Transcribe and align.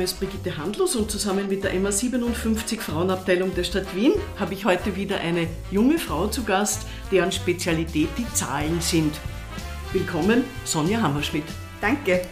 Name 0.00 0.08
ist 0.08 0.18
Brigitte 0.18 0.56
Handlos 0.56 0.96
und 0.96 1.10
zusammen 1.10 1.46
mit 1.46 1.62
der 1.62 1.74
MA57 1.74 2.80
Frauenabteilung 2.80 3.54
der 3.54 3.64
Stadt 3.64 3.94
Wien 3.94 4.14
habe 4.38 4.54
ich 4.54 4.64
heute 4.64 4.96
wieder 4.96 5.20
eine 5.20 5.46
junge 5.70 5.98
Frau 5.98 6.26
zu 6.26 6.42
Gast, 6.42 6.86
deren 7.12 7.30
Spezialität 7.30 8.08
die 8.16 8.24
Zahlen 8.32 8.80
sind. 8.80 9.12
Willkommen, 9.92 10.44
Sonja 10.64 11.02
Hammerschmidt. 11.02 11.44
Danke. 11.82 12.22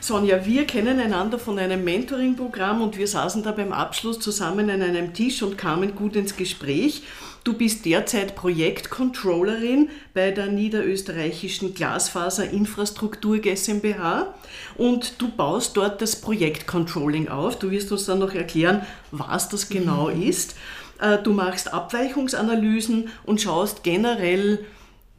Sonja, 0.00 0.46
wir 0.46 0.66
kennen 0.66 0.98
einander 0.98 1.38
von 1.38 1.58
einem 1.58 1.84
Mentoring-Programm 1.84 2.80
und 2.80 2.96
wir 2.96 3.06
saßen 3.06 3.42
da 3.42 3.52
beim 3.52 3.74
Abschluss 3.74 4.18
zusammen 4.18 4.70
an 4.70 4.80
einem 4.80 5.12
Tisch 5.12 5.42
und 5.42 5.58
kamen 5.58 5.94
gut 5.94 6.16
ins 6.16 6.36
Gespräch. 6.36 7.02
Du 7.44 7.52
bist 7.52 7.84
derzeit 7.84 8.36
Projektcontrollerin 8.36 9.90
bei 10.14 10.30
der 10.30 10.46
niederösterreichischen 10.46 11.74
Glasfaserinfrastruktur 11.74 13.36
GmbH 13.36 14.34
und 14.78 15.20
du 15.20 15.28
baust 15.28 15.76
dort 15.76 16.00
das 16.00 16.16
Projektcontrolling 16.16 17.28
auf. 17.28 17.58
Du 17.58 17.70
wirst 17.70 17.92
uns 17.92 18.06
dann 18.06 18.20
noch 18.20 18.32
erklären, 18.32 18.86
was 19.10 19.50
das 19.50 19.68
genau 19.68 20.08
mhm. 20.08 20.22
ist. 20.22 20.56
Äh, 20.98 21.18
du 21.22 21.34
machst 21.34 21.70
Abweichungsanalysen 21.70 23.10
und 23.24 23.42
schaust 23.42 23.82
generell, 23.82 24.64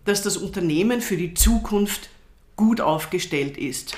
dass 0.06 0.24
das 0.24 0.36
Unternehmen 0.36 1.02
für 1.02 1.18
die 1.18 1.36
Zukunft 1.36 2.10
gut 2.56 2.82
aufgestellt 2.82 3.56
ist. 3.56 3.96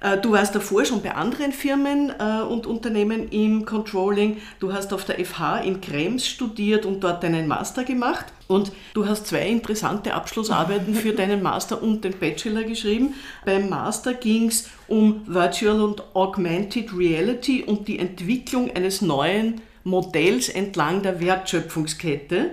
Äh, 0.00 0.18
du 0.18 0.32
warst 0.32 0.54
davor 0.54 0.84
schon 0.84 1.02
bei 1.02 1.14
anderen 1.14 1.52
Firmen 1.52 2.12
äh, 2.18 2.42
und 2.42 2.66
Unternehmen 2.66 3.28
im 3.28 3.64
Controlling. 3.64 4.38
Du 4.60 4.72
hast 4.72 4.92
auf 4.92 5.04
der 5.04 5.24
FH 5.24 5.58
in 5.58 5.80
Krems 5.80 6.26
studiert 6.26 6.86
und 6.86 7.00
dort 7.00 7.22
deinen 7.22 7.48
Master 7.48 7.84
gemacht. 7.84 8.26
Und 8.46 8.72
du 8.94 9.06
hast 9.06 9.26
zwei 9.26 9.46
interessante 9.46 10.14
Abschlussarbeiten 10.14 10.94
für 10.94 11.12
deinen 11.12 11.42
Master 11.42 11.82
und 11.82 12.04
den 12.04 12.18
Bachelor 12.18 12.62
geschrieben. 12.62 13.14
Beim 13.44 13.68
Master 13.68 14.14
ging 14.14 14.48
es 14.48 14.70
um 14.86 15.22
Virtual 15.26 15.82
und 15.82 16.02
Augmented 16.14 16.96
Reality 16.96 17.62
und 17.62 17.88
die 17.88 17.98
Entwicklung 17.98 18.74
eines 18.74 19.02
neuen 19.02 19.60
Modells 19.84 20.48
entlang 20.48 21.02
der 21.02 21.20
Wertschöpfungskette. 21.20 22.52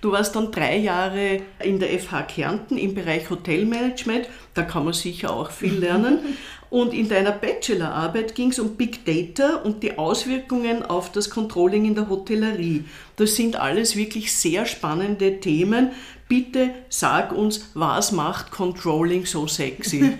Du 0.00 0.12
warst 0.12 0.34
dann 0.36 0.52
drei 0.52 0.78
Jahre 0.78 1.42
in 1.62 1.78
der 1.78 1.88
FH 1.98 2.22
Kärnten 2.22 2.78
im 2.78 2.94
Bereich 2.94 3.28
Hotelmanagement, 3.28 4.28
da 4.54 4.62
kann 4.62 4.84
man 4.84 4.94
sicher 4.94 5.32
auch 5.32 5.50
viel 5.50 5.74
lernen. 5.74 6.18
Und 6.76 6.92
in 6.92 7.08
deiner 7.08 7.32
Bachelorarbeit 7.32 8.34
ging 8.34 8.50
es 8.50 8.58
um 8.58 8.76
Big 8.76 9.06
Data 9.06 9.62
und 9.64 9.82
die 9.82 9.96
Auswirkungen 9.96 10.82
auf 10.82 11.10
das 11.10 11.30
Controlling 11.30 11.86
in 11.86 11.94
der 11.94 12.10
Hotellerie. 12.10 12.84
Das 13.16 13.34
sind 13.34 13.56
alles 13.56 13.96
wirklich 13.96 14.36
sehr 14.36 14.66
spannende 14.66 15.40
Themen. 15.40 15.92
Bitte 16.28 16.74
sag 16.90 17.32
uns, 17.32 17.70
was 17.72 18.12
macht 18.12 18.50
Controlling 18.50 19.24
so 19.24 19.46
sexy? 19.46 20.18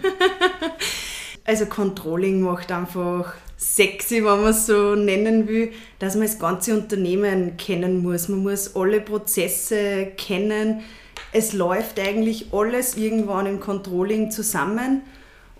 also 1.44 1.66
Controlling 1.66 2.40
macht 2.40 2.72
einfach 2.72 3.34
sexy, 3.58 4.24
wenn 4.24 4.40
man 4.40 4.46
es 4.52 4.64
so 4.64 4.94
nennen 4.94 5.48
will, 5.48 5.72
dass 5.98 6.14
man 6.14 6.26
das 6.26 6.38
ganze 6.38 6.72
Unternehmen 6.72 7.58
kennen 7.58 8.02
muss. 8.02 8.28
Man 8.28 8.42
muss 8.42 8.74
alle 8.74 9.02
Prozesse 9.02 10.12
kennen. 10.16 10.80
Es 11.34 11.52
läuft 11.52 12.00
eigentlich 12.00 12.46
alles 12.54 12.96
irgendwann 12.96 13.44
im 13.44 13.60
Controlling 13.60 14.30
zusammen 14.30 15.02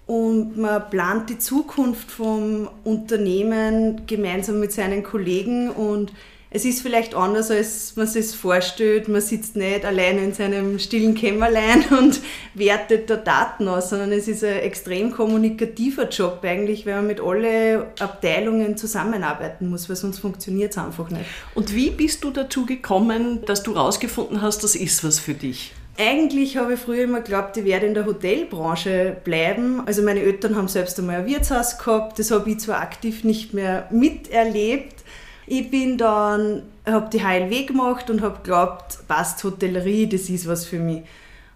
und 0.06 0.56
man 0.56 0.88
plant 0.88 1.30
die 1.30 1.38
Zukunft 1.38 2.10
vom 2.10 2.68
Unternehmen 2.84 4.06
gemeinsam 4.06 4.60
mit 4.60 4.72
seinen 4.72 5.02
Kollegen 5.02 5.70
und 5.70 6.12
es 6.48 6.64
ist 6.64 6.80
vielleicht 6.80 7.14
anders, 7.14 7.50
als 7.50 7.96
man 7.96 8.06
sich 8.06 8.28
vorstellt. 8.28 9.08
Man 9.08 9.20
sitzt 9.20 9.56
nicht 9.56 9.84
allein 9.84 10.18
in 10.18 10.32
seinem 10.32 10.78
stillen 10.78 11.14
Kämmerlein 11.14 11.84
und 11.98 12.20
wertet 12.54 13.10
da 13.10 13.16
Daten 13.16 13.66
aus, 13.68 13.90
sondern 13.90 14.12
es 14.12 14.28
ist 14.28 14.44
ein 14.44 14.60
extrem 14.60 15.10
kommunikativer 15.10 16.08
Job 16.08 16.38
eigentlich, 16.42 16.86
weil 16.86 16.96
man 16.96 17.08
mit 17.08 17.20
allen 17.20 17.82
Abteilungen 17.98 18.76
zusammenarbeiten 18.76 19.68
muss, 19.68 19.88
weil 19.88 19.96
sonst 19.96 20.20
funktioniert 20.20 20.70
es 20.70 20.78
einfach 20.78 21.10
nicht. 21.10 21.26
Und 21.54 21.74
wie 21.74 21.90
bist 21.90 22.22
du 22.22 22.30
dazu 22.30 22.64
gekommen, 22.64 23.44
dass 23.44 23.62
du 23.64 23.74
herausgefunden 23.74 24.40
hast, 24.40 24.62
das 24.62 24.76
ist 24.76 25.02
was 25.02 25.18
für 25.18 25.34
dich? 25.34 25.72
Eigentlich 25.98 26.58
habe 26.58 26.74
ich 26.74 26.80
früher 26.80 27.04
immer 27.04 27.20
geglaubt, 27.20 27.56
ich 27.56 27.64
werde 27.64 27.86
in 27.86 27.94
der 27.94 28.04
Hotelbranche 28.04 29.16
bleiben. 29.24 29.82
Also 29.86 30.02
meine 30.02 30.20
Eltern 30.20 30.54
haben 30.54 30.68
selbst 30.68 30.98
einmal 30.98 31.16
ein 31.16 31.26
Wirtshaus 31.26 31.78
gehabt, 31.78 32.18
das 32.18 32.30
habe 32.30 32.50
ich 32.50 32.60
zwar 32.60 32.80
aktiv 32.80 33.24
nicht 33.24 33.54
mehr 33.54 33.88
miterlebt. 33.90 35.04
Ich 35.46 35.70
bin 35.70 35.96
dann, 35.96 36.64
habe 36.84 37.08
die 37.10 37.22
HLW 37.22 37.64
gemacht 37.64 38.10
und 38.10 38.20
habe 38.20 38.38
geglaubt, 38.38 38.98
passt 39.08 39.42
Hotellerie, 39.42 40.06
das 40.06 40.28
ist 40.28 40.46
was 40.46 40.66
für 40.66 40.78
mich. 40.78 41.02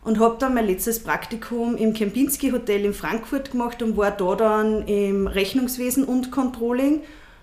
Und 0.03 0.19
habe 0.19 0.37
dann 0.39 0.55
mein 0.55 0.67
letztes 0.67 1.01
Praktikum 1.01 1.77
im 1.77 1.93
Kempinski 1.93 2.51
Hotel 2.51 2.87
in 2.87 2.95
Frankfurt 2.95 3.51
gemacht 3.51 3.83
und 3.83 3.99
war 3.99 4.13
da 4.13 4.35
dann 4.37 4.87
im 4.89 5.27
Rechnungswesen 5.27 6.05
und 6.05 6.31
Controlling 6.31 7.03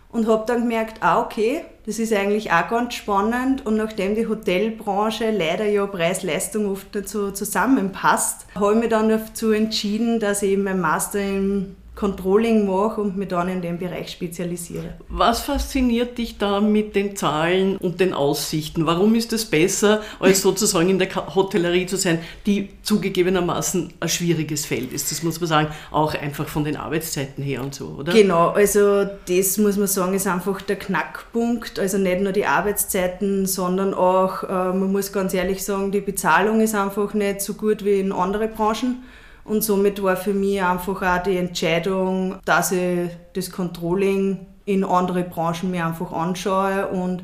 und 0.09 0.27
habe 0.27 0.45
dann 0.47 0.61
gemerkt, 0.61 1.03
ah 1.03 1.21
okay, 1.21 1.63
das 1.87 1.99
ist 1.99 2.11
eigentlich 2.11 2.51
auch 2.51 2.67
ganz 2.67 2.95
spannend. 2.95 3.65
Und 3.65 3.77
nachdem 3.77 4.13
die 4.13 4.27
Hotelbranche 4.27 5.31
leider 5.31 5.65
ja 5.65 5.85
Preis-Leistung 5.87 6.69
oft 6.69 6.93
nicht 6.93 7.07
so 7.07 7.31
zusammenpasst, 7.31 8.45
habe 8.55 8.73
ich 8.73 8.79
mich 8.81 8.89
dann 8.89 9.07
dazu 9.07 9.51
entschieden, 9.51 10.19
dass 10.19 10.43
ich 10.43 10.51
eben 10.51 10.63
mein 10.63 10.81
Master 10.81 11.21
im 11.21 11.77
Controlling 11.97 12.67
mache 12.67 13.01
und 13.01 13.17
mich 13.17 13.27
dann 13.27 13.49
in 13.49 13.61
dem 13.63 13.79
Bereich 13.79 14.11
spezialisiere. 14.11 14.93
Was 15.09 15.41
fasziniert 15.41 16.19
dich 16.19 16.37
da 16.37 16.61
mit 16.61 16.95
den 16.95 17.15
Zahlen 17.15 17.75
und 17.77 17.99
den 17.99 18.13
Aussichten? 18.13 18.85
Warum 18.85 19.15
ist 19.15 19.33
es 19.33 19.45
besser, 19.45 20.01
als 20.19 20.43
sozusagen 20.43 20.89
in 20.89 20.99
der 20.99 21.09
Hotellerie 21.33 21.87
zu 21.87 21.97
sein, 21.97 22.19
die 22.45 22.69
zugegebenermaßen 22.83 23.93
ein 23.99 24.09
schwieriges 24.09 24.67
Feld 24.67 24.93
ist? 24.93 25.11
Das 25.11 25.23
muss 25.23 25.39
man 25.39 25.49
sagen, 25.49 25.67
auch 25.89 26.13
einfach 26.13 26.47
von 26.47 26.63
den 26.63 26.77
Arbeitszeiten 26.77 27.43
her 27.43 27.63
und 27.63 27.73
so, 27.73 27.95
oder? 27.97 28.13
Genau, 28.13 28.49
also 28.49 29.05
das 29.27 29.57
muss 29.57 29.75
man 29.77 29.87
sagen, 29.87 30.13
ist 30.13 30.27
einfach 30.27 30.61
der 30.61 30.75
Knackpunkt. 30.75 31.79
Also 31.79 31.97
nicht 31.97 32.21
nur 32.21 32.31
die 32.31 32.45
Arbeitszeiten, 32.45 33.47
sondern 33.47 33.95
auch, 33.95 34.43
äh, 34.43 34.47
man 34.47 34.91
muss 34.91 35.11
ganz 35.11 35.33
ehrlich 35.33 35.63
sagen, 35.63 35.91
die 35.91 36.01
Bezahlung 36.01 36.61
ist 36.61 36.75
einfach 36.75 37.15
nicht 37.15 37.41
so 37.41 37.55
gut 37.55 37.83
wie 37.83 37.99
in 37.99 38.11
anderen 38.11 38.51
Branchen. 38.51 39.03
Und 39.47 39.63
somit 39.63 40.03
war 40.03 40.17
für 40.17 40.33
mich 40.33 40.61
einfach 40.61 41.01
auch 41.01 41.23
die 41.23 41.37
Entscheidung, 41.37 42.35
dass 42.43 42.71
ich 42.73 43.09
das 43.33 43.49
Controlling 43.49 44.45
in 44.65 44.83
andere 44.83 45.23
Branchen 45.23 45.71
mir 45.71 45.85
einfach 45.85 46.11
anschaue. 46.11 46.87
Und 46.87 47.23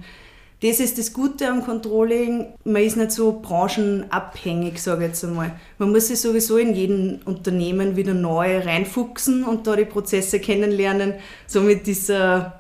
das 0.61 0.79
ist 0.79 0.97
das 0.97 1.11
Gute 1.11 1.49
am 1.49 1.65
Controlling. 1.65 2.53
Man 2.63 2.81
ist 2.81 2.95
nicht 2.95 3.11
so 3.11 3.41
branchenabhängig, 3.41 4.81
sage 4.81 5.03
ich 5.03 5.09
jetzt 5.09 5.25
einmal. 5.25 5.59
Man 5.77 5.91
muss 5.91 6.07
sich 6.07 6.21
sowieso 6.21 6.55
in 6.55 6.73
jedem 6.73 7.19
Unternehmen 7.25 7.97
wieder 7.97 8.13
neu 8.13 8.59
reinfuchsen 8.59 9.43
und 9.43 9.67
da 9.67 9.75
die 9.75 9.83
Prozesse 9.83 10.39
kennenlernen. 10.39 11.15
Somit 11.45 11.85
ist 11.89 12.09
er 12.09 12.59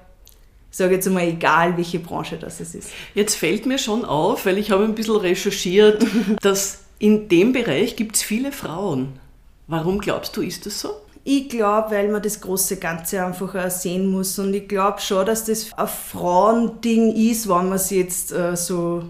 sage 0.69 0.95
jetzt 0.95 1.07
einmal, 1.07 1.27
egal 1.27 1.77
welche 1.77 1.99
Branche 1.99 2.35
das 2.37 2.59
ist. 2.59 2.89
Jetzt 3.13 3.35
fällt 3.35 3.65
mir 3.65 3.77
schon 3.77 4.03
auf, 4.03 4.45
weil 4.45 4.57
ich 4.57 4.71
habe 4.71 4.83
ein 4.83 4.95
bisschen 4.95 5.17
recherchiert, 5.17 6.05
dass 6.41 6.79
in 6.99 7.29
dem 7.29 7.53
Bereich 7.53 7.95
gibt 7.95 8.15
es 8.15 8.23
viele 8.23 8.51
Frauen. 8.51 9.19
Warum 9.67 9.99
glaubst 9.99 10.35
du, 10.35 10.41
ist 10.41 10.65
das 10.65 10.79
so? 10.79 10.89
Ich 11.25 11.47
glaube, 11.47 11.91
weil 11.91 12.09
man 12.09 12.21
das 12.21 12.41
große 12.41 12.77
Ganze 12.77 13.25
einfach 13.25 13.69
sehen 13.71 14.07
muss. 14.07 14.37
Und 14.39 14.53
ich 14.53 14.67
glaube 14.67 14.99
schon, 14.99 15.25
dass 15.25 15.45
das 15.45 15.71
ein 15.73 15.87
Frauending 15.87 17.15
ist, 17.15 17.47
wenn 17.47 17.69
man 17.69 17.73
es 17.73 17.89
jetzt 17.89 18.33
äh, 18.33 18.57
so 18.57 19.03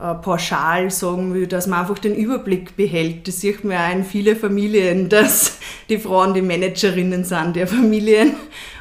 äh, 0.00 0.14
pauschal 0.14 0.90
sagen 0.90 1.32
will, 1.32 1.46
dass 1.46 1.68
man 1.68 1.80
einfach 1.80 1.98
den 1.98 2.16
Überblick 2.16 2.74
behält. 2.74 3.28
Das 3.28 3.40
sieht 3.40 3.62
man 3.64 3.76
auch 3.76 3.92
in 3.92 4.04
vielen 4.04 4.36
Familien, 4.36 5.08
dass 5.10 5.58
die 5.88 5.98
Frauen 5.98 6.34
die 6.34 6.42
Managerinnen 6.42 7.22
sind 7.22 7.54
der 7.54 7.68
Familien. 7.68 8.34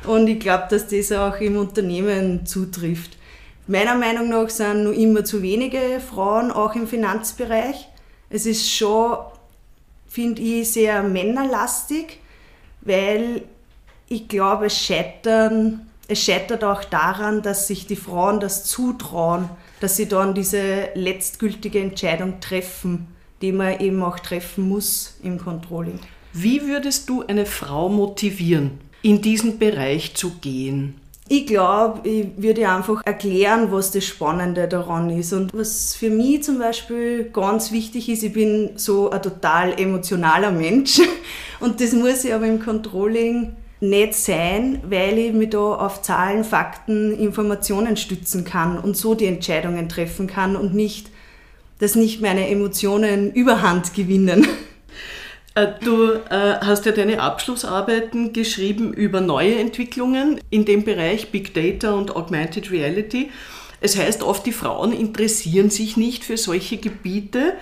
Und 0.07 0.27
ich 0.27 0.39
glaube, 0.39 0.65
dass 0.71 0.87
das 0.87 1.11
auch 1.11 1.39
im 1.41 1.57
Unternehmen 1.57 2.47
zutrifft. 2.47 3.17
Meiner 3.67 3.93
Meinung 3.93 4.29
nach 4.29 4.49
sind 4.49 4.83
nur 4.83 4.93
immer 4.93 5.23
zu 5.23 5.43
wenige 5.43 5.99
Frauen 5.99 6.49
auch 6.51 6.73
im 6.73 6.87
Finanzbereich. 6.87 7.87
Es 8.31 8.47
ist 8.47 8.71
schon 8.71 9.17
finde 10.09 10.41
ich 10.41 10.71
sehr 10.71 11.03
männerlastig, 11.03 12.19
weil 12.81 13.43
ich 14.09 14.27
glaube, 14.27 14.65
es, 14.65 14.91
es 16.07 16.23
scheitert 16.23 16.63
auch 16.63 16.83
daran, 16.83 17.41
dass 17.41 17.67
sich 17.67 17.85
die 17.85 17.95
Frauen 17.95 18.39
das 18.39 18.65
zutrauen, 18.65 19.49
dass 19.79 19.95
sie 19.95 20.07
dann 20.07 20.33
diese 20.33 20.89
letztgültige 20.95 21.79
Entscheidung 21.79 22.39
treffen, 22.41 23.07
die 23.41 23.51
man 23.51 23.79
eben 23.79 24.01
auch 24.03 24.19
treffen 24.19 24.67
muss 24.67 25.15
im 25.23 25.37
Controlling. 25.37 25.99
Wie 26.33 26.65
würdest 26.65 27.07
du 27.07 27.23
eine 27.25 27.45
Frau 27.45 27.87
motivieren, 27.89 28.79
in 29.01 29.21
diesen 29.21 29.59
Bereich 29.59 30.15
zu 30.15 30.31
gehen? 30.41 30.99
Ich 31.31 31.45
glaube, 31.45 32.09
ich 32.09 32.29
würde 32.37 32.67
einfach 32.67 33.03
erklären, 33.05 33.71
was 33.71 33.91
das 33.91 34.03
Spannende 34.03 34.67
daran 34.67 35.11
ist. 35.11 35.31
Und 35.31 35.53
was 35.53 35.95
für 35.95 36.09
mich 36.09 36.41
zum 36.41 36.57
Beispiel 36.57 37.25
ganz 37.25 37.71
wichtig 37.71 38.09
ist, 38.09 38.23
ich 38.23 38.33
bin 38.33 38.71
so 38.77 39.11
ein 39.11 39.21
total 39.21 39.79
emotionaler 39.79 40.49
Mensch. 40.49 40.99
Und 41.59 41.81
das 41.81 41.93
muss 41.93 42.25
ich 42.25 42.33
aber 42.33 42.47
im 42.47 42.59
Controlling 42.59 43.55
nicht 43.79 44.15
sein, 44.15 44.81
weil 44.89 45.19
ich 45.19 45.31
mich 45.31 45.51
da 45.51 45.59
auf 45.59 46.01
Zahlen, 46.01 46.43
Fakten, 46.43 47.15
Informationen 47.17 47.95
stützen 47.95 48.43
kann 48.43 48.77
und 48.77 48.97
so 48.97 49.15
die 49.15 49.25
Entscheidungen 49.25 49.87
treffen 49.87 50.27
kann 50.27 50.57
und 50.57 50.73
nicht, 50.75 51.09
dass 51.77 51.95
nicht 51.95 52.21
meine 52.21 52.49
Emotionen 52.49 53.31
Überhand 53.31 53.93
gewinnen. 53.93 54.47
Äh, 55.55 55.67
du 55.83 56.13
äh, 56.13 56.59
hast 56.61 56.85
ja 56.85 56.91
deine 56.91 57.21
Abschlussarbeiten 57.21 58.33
geschrieben 58.33 58.93
über 58.93 59.21
neue 59.21 59.55
Entwicklungen 59.55 60.39
in 60.49 60.65
dem 60.65 60.83
Bereich 60.83 61.31
Big 61.31 61.53
Data 61.53 61.93
und 61.93 62.15
Augmented 62.15 62.71
Reality. 62.71 63.29
Es 63.81 63.97
heißt 63.97 64.23
oft, 64.23 64.45
die 64.45 64.51
Frauen 64.51 64.91
interessieren 64.91 65.69
sich 65.69 65.97
nicht 65.97 66.23
für 66.23 66.37
solche 66.37 66.77
Gebiete. 66.77 67.53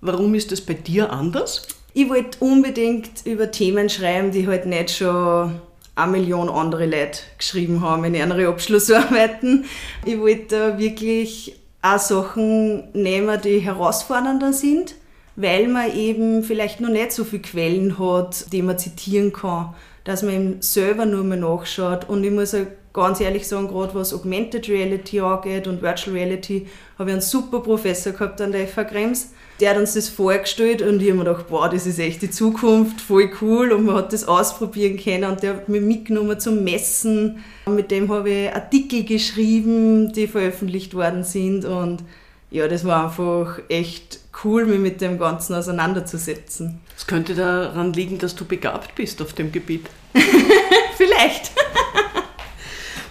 Warum 0.00 0.34
ist 0.34 0.52
das 0.52 0.60
bei 0.60 0.74
dir 0.74 1.12
anders? 1.12 1.66
Ich 1.94 2.08
wollte 2.08 2.38
unbedingt 2.40 3.24
über 3.24 3.50
Themen 3.50 3.88
schreiben, 3.88 4.32
die 4.32 4.46
halt 4.46 4.66
nicht 4.66 4.90
schon 4.90 5.60
eine 5.94 6.10
Million 6.10 6.48
andere 6.48 6.86
Leute 6.86 7.20
geschrieben 7.38 7.80
haben 7.80 8.04
in 8.04 8.14
ihren 8.14 8.32
Abschlussarbeiten. 8.32 9.64
Ich 10.04 10.18
wollte 10.18 10.78
wirklich 10.78 11.56
auch 11.82 11.98
Sachen 11.98 12.90
nehmen, 12.92 13.40
die 13.42 13.60
herausfordernder 13.60 14.52
sind, 14.52 14.96
weil 15.36 15.68
man 15.68 15.94
eben 15.96 16.42
vielleicht 16.42 16.80
noch 16.80 16.90
nicht 16.90 17.12
so 17.12 17.24
viele 17.24 17.42
Quellen 17.42 17.98
hat, 17.98 18.52
die 18.52 18.62
man 18.62 18.78
zitieren 18.78 19.32
kann, 19.32 19.74
dass 20.04 20.22
man 20.22 20.34
eben 20.34 20.62
selber 20.62 21.06
nur 21.06 21.24
mal 21.24 21.38
nachschaut. 21.38 22.08
Und 22.08 22.24
ich 22.24 22.30
muss 22.30 22.54
auch 22.54 22.66
ganz 22.92 23.20
ehrlich 23.20 23.48
sagen, 23.48 23.68
gerade 23.68 23.94
was 23.94 24.14
Augmented 24.14 24.68
Reality 24.68 25.20
angeht 25.20 25.66
und 25.66 25.82
Virtual 25.82 26.16
Reality, 26.16 26.66
habe 26.98 27.10
ich 27.10 27.14
einen 27.14 27.22
super 27.22 27.60
Professor 27.60 28.12
gehabt 28.12 28.40
an 28.40 28.52
der 28.52 28.68
FH 28.68 28.84
Krems 28.84 29.30
der 29.60 29.70
hat 29.70 29.76
uns 29.76 29.94
das 29.94 30.08
vorgestellt 30.08 30.82
und 30.82 31.00
ich 31.00 31.08
habe 31.08 31.18
mir 31.18 31.24
gedacht, 31.24 31.48
boah, 31.48 31.68
das 31.68 31.86
ist 31.86 31.98
echt 32.00 32.22
die 32.22 32.30
Zukunft, 32.30 33.00
voll 33.00 33.30
cool 33.40 33.72
und 33.72 33.84
man 33.84 33.96
hat 33.96 34.12
das 34.12 34.26
ausprobieren 34.26 34.96
können 34.96 35.30
und 35.30 35.42
der 35.42 35.54
hat 35.54 35.68
mich 35.68 35.80
mitgenommen 35.80 36.40
zum 36.40 36.64
Messen. 36.64 37.44
Mit 37.66 37.90
dem 37.90 38.10
habe 38.12 38.30
ich 38.30 38.52
Artikel 38.54 39.04
geschrieben, 39.04 40.12
die 40.12 40.26
veröffentlicht 40.26 40.94
worden 40.94 41.22
sind 41.22 41.64
und 41.64 42.02
ja, 42.50 42.66
das 42.66 42.84
war 42.84 43.04
einfach 43.06 43.60
echt 43.68 44.20
cool, 44.42 44.64
mich 44.66 44.80
mit 44.80 45.00
dem 45.00 45.18
Ganzen 45.18 45.54
auseinanderzusetzen. 45.54 46.80
Es 46.96 47.06
könnte 47.06 47.34
daran 47.34 47.92
liegen, 47.92 48.18
dass 48.18 48.34
du 48.34 48.44
begabt 48.44 48.94
bist 48.94 49.20
auf 49.22 49.32
dem 49.32 49.52
Gebiet. 49.52 49.86
Vielleicht. 50.96 51.52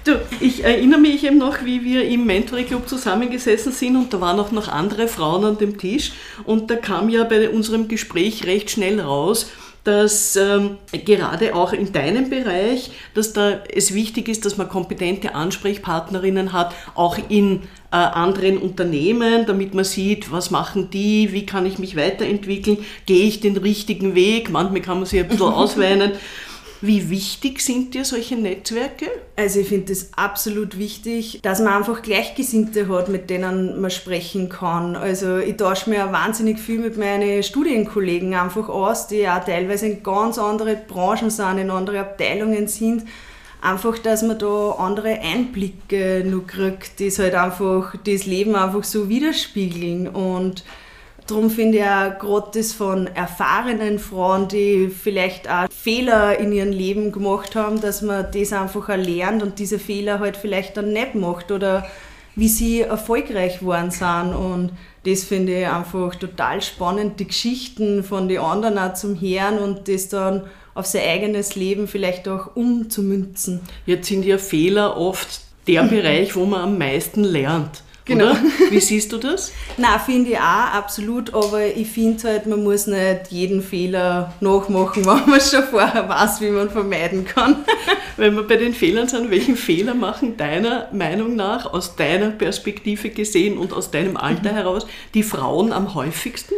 Du, 0.04 0.20
ich 0.42 0.66
erinnere 0.66 1.00
mich 1.00 1.24
eben 1.24 1.38
noch, 1.38 1.64
wie 1.64 1.84
wir 1.86 2.06
im 2.06 2.25
Mentoring 2.25 2.66
Club 2.66 2.90
zusammengesessen 2.90 3.72
sind 3.72 3.96
und 3.96 4.14
da 4.14 4.20
waren 4.20 4.38
auch 4.38 4.52
noch 4.52 4.68
andere 4.68 5.08
Frauen 5.08 5.46
an 5.46 5.58
dem 5.58 5.78
Tisch 5.78 6.12
und 6.44 6.70
da 6.70 6.75
kam 6.75 7.08
ja 7.08 7.24
bei 7.24 7.50
unserem 7.50 7.88
Gespräch 7.88 8.46
recht 8.46 8.69
schnell 8.69 9.00
raus, 9.00 9.50
dass 9.83 10.35
ähm, 10.38 10.77
gerade 10.91 11.56
auch 11.56 11.74
in 11.74 11.91
deinem 11.91 12.30
Bereich, 12.30 12.91
dass 13.13 13.33
da 13.33 13.62
es 13.74 13.94
wichtig 13.94 14.30
ist, 14.30 14.45
dass 14.45 14.57
man 14.57 14.69
kompetente 14.69 15.35
Ansprechpartnerinnen 15.35 16.53
hat, 16.53 16.74
auch 16.95 17.18
in 17.30 17.63
äh, 17.91 17.97
anderen 17.97 18.57
Unternehmen, 18.57 19.45
damit 19.45 19.74
man 19.74 19.83
sieht, 19.83 20.31
was 20.31 20.51
machen 20.51 20.89
die, 20.89 21.33
wie 21.33 21.45
kann 21.45 21.65
ich 21.65 21.80
mich 21.80 21.95
weiterentwickeln, 21.95 22.77
gehe 23.06 23.25
ich 23.25 23.41
den 23.41 23.57
richtigen 23.57 24.15
Weg, 24.15 24.50
manchmal 24.50 24.81
kann 24.81 24.97
man 24.97 25.06
sich 25.06 25.19
ein 25.19 25.27
bisschen 25.27 25.47
ausweinen. 25.53 26.13
Wie 26.85 27.09
wichtig 27.09 27.62
sind 27.62 27.94
dir 27.94 28.03
solche 28.03 28.35
Netzwerke? 28.35 29.06
Also 29.38 29.62
ich 29.62 29.69
finde 29.69 29.94
es 29.94 30.12
absolut 30.18 30.77
wichtig, 30.77 31.39
dass 31.41 31.62
man 31.62 31.75
einfach 31.75 32.01
Gleichgesinnte 32.01 32.89
hat, 32.89 33.07
mit 33.07 33.30
denen 33.30 33.80
man 33.80 33.89
sprechen 33.89 34.50
kann. 34.50 34.97
Also 34.97 35.38
ich 35.38 35.56
tausche 35.56 35.89
mir 35.89 36.12
wahnsinnig 36.12 36.59
viel 36.59 36.80
mit 36.80 36.97
meinen 36.97 37.41
Studienkollegen 37.41 38.33
einfach 38.33 38.68
aus, 38.68 39.07
die 39.07 39.19
ja 39.19 39.39
teilweise 39.39 39.88
in 39.88 40.03
ganz 40.03 40.38
andere 40.38 40.75
Branchen 40.75 41.30
sind, 41.30 41.57
in 41.57 41.71
andere 41.71 42.01
Abteilungen 42.01 42.68
sind. 42.68 43.06
Einfach, 43.62 43.97
dass 43.97 44.21
man 44.21 44.38
da 44.38 44.71
andere 44.71 45.21
Einblicke 45.21 46.25
nur 46.25 46.45
kriegt, 46.45 47.00
die 47.00 47.09
halt 47.12 47.35
einfach 47.35 47.95
das 48.03 48.25
Leben 48.25 48.57
einfach 48.57 48.83
so 48.83 49.07
widerspiegeln 49.07 50.09
und 50.09 50.65
Darum 51.28 51.50
finde 51.50 51.78
ich 51.78 51.84
auch 51.84 52.20
gerade 52.20 52.48
das 52.54 52.74
von 52.74 53.08
erfahrenen 53.08 53.98
Frauen, 53.98 54.48
die 54.50 54.90
vielleicht 54.90 55.50
auch 55.50 55.68
Fehler 55.72 56.38
in 56.38 56.52
ihrem 56.52 56.72
Leben 56.72 57.12
gemacht 57.12 57.56
haben, 57.56 57.80
dass 57.80 58.02
man 58.02 58.28
das 58.34 58.52
einfach 58.52 58.90
erlernt 58.90 59.42
und 59.42 59.58
diese 59.60 59.80
Fehler 59.80 60.20
halt 60.20 60.36
vielleicht 60.36 60.75
dann 60.75 60.92
nicht 60.92 61.16
macht 61.16 61.52
oder 61.52 61.86
wie 62.36 62.48
sie 62.48 62.81
erfolgreich 62.81 63.60
geworden 63.60 63.92
sind. 63.92 64.34
Und 64.34 64.72
das 65.06 65.24
finde 65.24 65.62
ich 65.62 65.68
einfach 65.68 66.16
total 66.16 66.62
spannend, 66.62 67.20
die 67.20 67.28
Geschichten 67.28 68.04
von 68.04 68.28
den 68.28 68.40
anderen 68.40 68.78
auch 68.78 68.94
zum 68.94 69.19
Hören 69.19 69.60
und 69.60 69.88
das 69.88 70.10
dann 70.10 70.44
auf 70.74 70.86
sein 70.86 71.08
eigenes 71.08 71.56
Leben 71.56 71.88
vielleicht 71.88 72.28
auch 72.28 72.56
umzumünzen. 72.56 73.62
Jetzt 73.86 74.08
sind 74.08 74.26
ja 74.26 74.38
Fehler 74.38 74.98
oft 74.98 75.42
der 75.68 75.84
Bereich, 75.84 76.36
wo 76.36 76.46
man 76.46 76.62
am 76.62 76.78
meisten 76.78 77.24
lernt. 77.24 77.84
Genau. 78.06 78.32
Oder? 78.32 78.40
Wie 78.70 78.80
siehst 78.80 79.12
du 79.12 79.18
das? 79.18 79.52
Nein, 79.78 80.00
finde 80.06 80.32
ich 80.32 80.38
auch, 80.38 80.74
absolut. 80.74 81.34
Aber 81.34 81.66
ich 81.66 81.88
finde 81.88 82.24
halt, 82.24 82.46
man 82.48 82.64
muss 82.64 82.88
nicht 82.88 83.28
jeden 83.30 83.62
Fehler 83.62 84.34
nachmachen, 84.42 85.06
wenn 85.06 85.30
man 85.30 85.40
schon 85.40 85.64
vorher 85.64 86.08
weiß, 86.10 86.42
wie 86.42 86.50
man 86.50 86.70
vermeiden 86.70 87.26
kann. 87.26 87.58
Wenn 88.16 88.36
wir 88.36 88.44
bei 88.44 88.58
den 88.58 88.76
Fehlern 88.76 89.08
sind, 89.08 89.32
welchen 89.32 89.58
Fehler 89.58 89.96
machen 89.96 90.38
deiner 90.38 90.88
Meinung 90.92 91.36
nach, 91.36 91.74
aus 91.74 91.96
deiner 91.96 92.30
Perspektive 92.30 93.10
gesehen 93.10 93.58
und 93.58 93.74
aus 93.74 93.90
deinem 93.90 94.18
Alter 94.18 94.52
mhm. 94.52 94.56
heraus, 94.56 94.86
die 95.16 95.24
Frauen 95.24 95.74
am 95.74 95.96
häufigsten? 95.96 96.54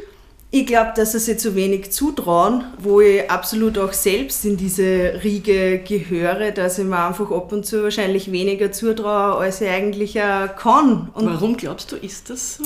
Ich 0.56 0.66
glaube, 0.66 0.94
dass 0.96 1.12
sie 1.12 1.20
sich 1.20 1.38
zu 1.38 1.54
wenig 1.54 1.92
zutrauen, 1.92 2.64
wo 2.78 3.02
ich 3.02 3.30
absolut 3.30 3.78
auch 3.78 3.92
selbst 3.92 4.46
in 4.46 4.56
diese 4.56 5.20
Riege 5.22 5.80
gehöre, 5.80 6.52
dass 6.52 6.80
ich 6.80 6.86
mir 6.86 7.06
einfach 7.06 7.30
ab 7.30 7.52
und 7.52 7.66
zu 7.66 7.84
wahrscheinlich 7.84 8.32
weniger 8.32 8.72
zutraue, 8.72 9.36
als 9.36 9.60
ich 9.60 9.68
eigentlich 9.68 10.14
kann. 10.14 11.10
Und 11.14 11.26
Warum 11.26 11.58
glaubst 11.58 11.92
du, 11.92 11.98
ist 11.98 12.30
das 12.30 12.56
so? 12.56 12.64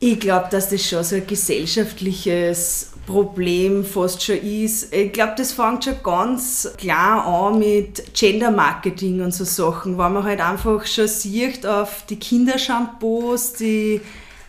Ich 0.00 0.20
glaube, 0.20 0.48
dass 0.50 0.68
das 0.68 0.86
schon 0.86 1.02
so 1.02 1.16
ein 1.16 1.26
gesellschaftliches 1.26 2.90
Problem 3.06 3.86
fast 3.86 4.22
schon 4.22 4.42
ist. 4.42 4.94
Ich 4.94 5.10
glaube, 5.10 5.32
das 5.38 5.54
fängt 5.54 5.86
schon 5.86 6.02
ganz 6.02 6.70
klar 6.76 7.26
an 7.26 7.58
mit 7.58 8.12
Gender 8.12 8.50
Marketing 8.50 9.22
und 9.22 9.32
so 9.32 9.44
Sachen, 9.44 9.96
weil 9.96 10.10
man 10.10 10.24
halt 10.24 10.42
einfach 10.42 10.84
schon 10.84 11.08
sieht 11.08 11.64
auf 11.64 12.04
die 12.06 12.18
Kindershampoos, 12.18 13.54
die 13.54 14.02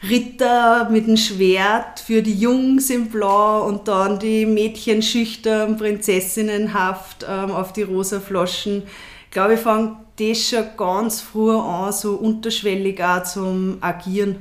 Ritter 0.07 0.89
mit 0.89 1.07
dem 1.07 1.17
Schwert 1.17 1.99
für 1.99 2.21
die 2.21 2.33
Jungs 2.33 2.89
in 2.89 3.09
Blau 3.09 3.65
und 3.65 3.87
dann 3.87 4.17
die 4.17 4.45
Mädchen 4.45 5.01
schüchtern, 5.01 5.77
prinzessinnenhaft 5.77 7.25
ähm, 7.27 7.51
auf 7.51 7.73
die 7.73 7.83
rosa 7.83 8.19
Flaschen. 8.19 8.83
Ich 9.25 9.31
glaube, 9.31 9.55
ich 9.55 9.59
fange 9.59 9.97
das 10.17 10.49
schon 10.49 10.65
ganz 10.77 11.21
früh 11.21 11.55
an, 11.55 11.91
so 11.91 12.13
unterschwellig 12.13 13.03
auch 13.03 13.23
zum 13.23 13.77
Agieren. 13.81 14.37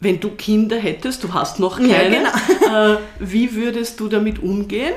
Wenn 0.00 0.18
du 0.18 0.30
Kinder 0.30 0.76
hättest, 0.76 1.22
du 1.22 1.34
hast 1.34 1.60
noch 1.60 1.76
keine, 1.76 2.22
ja, 2.22 2.32
genau. 2.60 2.94
äh, 2.94 2.98
wie 3.18 3.54
würdest 3.54 4.00
du 4.00 4.08
damit 4.08 4.42
umgehen? 4.42 4.94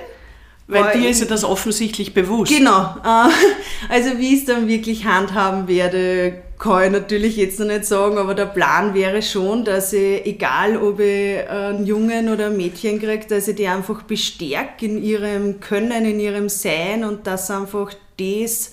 Weil 0.68 0.94
dir 0.94 1.10
ist 1.10 1.20
ja 1.20 1.28
das 1.28 1.44
offensichtlich 1.44 2.14
bewusst. 2.14 2.56
Genau. 2.56 2.96
Äh, 3.04 3.30
also 3.90 4.18
wie 4.18 4.34
ich 4.34 4.40
es 4.40 4.46
dann 4.46 4.70
wirklich 4.70 5.06
handhaben 5.06 5.68
werde, 5.68 6.42
kann 6.63 6.86
ich 6.86 6.91
natürlich 6.91 7.36
jetzt 7.36 7.60
noch 7.60 7.67
nicht 7.67 7.84
sagen, 7.84 8.17
aber 8.17 8.34
der 8.34 8.46
Plan 8.46 8.93
wäre 8.93 9.22
schon, 9.22 9.65
dass 9.65 9.91
ich, 9.91 10.25
egal 10.25 10.77
ob 10.77 11.01
ich 11.01 11.46
einen 11.50 11.86
Jungen 11.86 12.29
oder 12.29 12.46
ein 12.46 12.55
Mädchen 12.55 13.00
kriege, 13.00 13.25
dass 13.27 13.50
ich 13.50 13.58
die 13.58 13.67
einfach 13.67 14.03
bestärke 14.03 14.86
in 14.86 15.03
ihrem 15.03 15.60
Können, 15.60 16.05
in 16.05 16.22
ihrem 16.22 16.48
Sein 16.48 17.03
und 17.03 17.27
dass 17.27 17.48
sie 17.48 17.58
einfach 17.58 17.93
das 18.17 18.72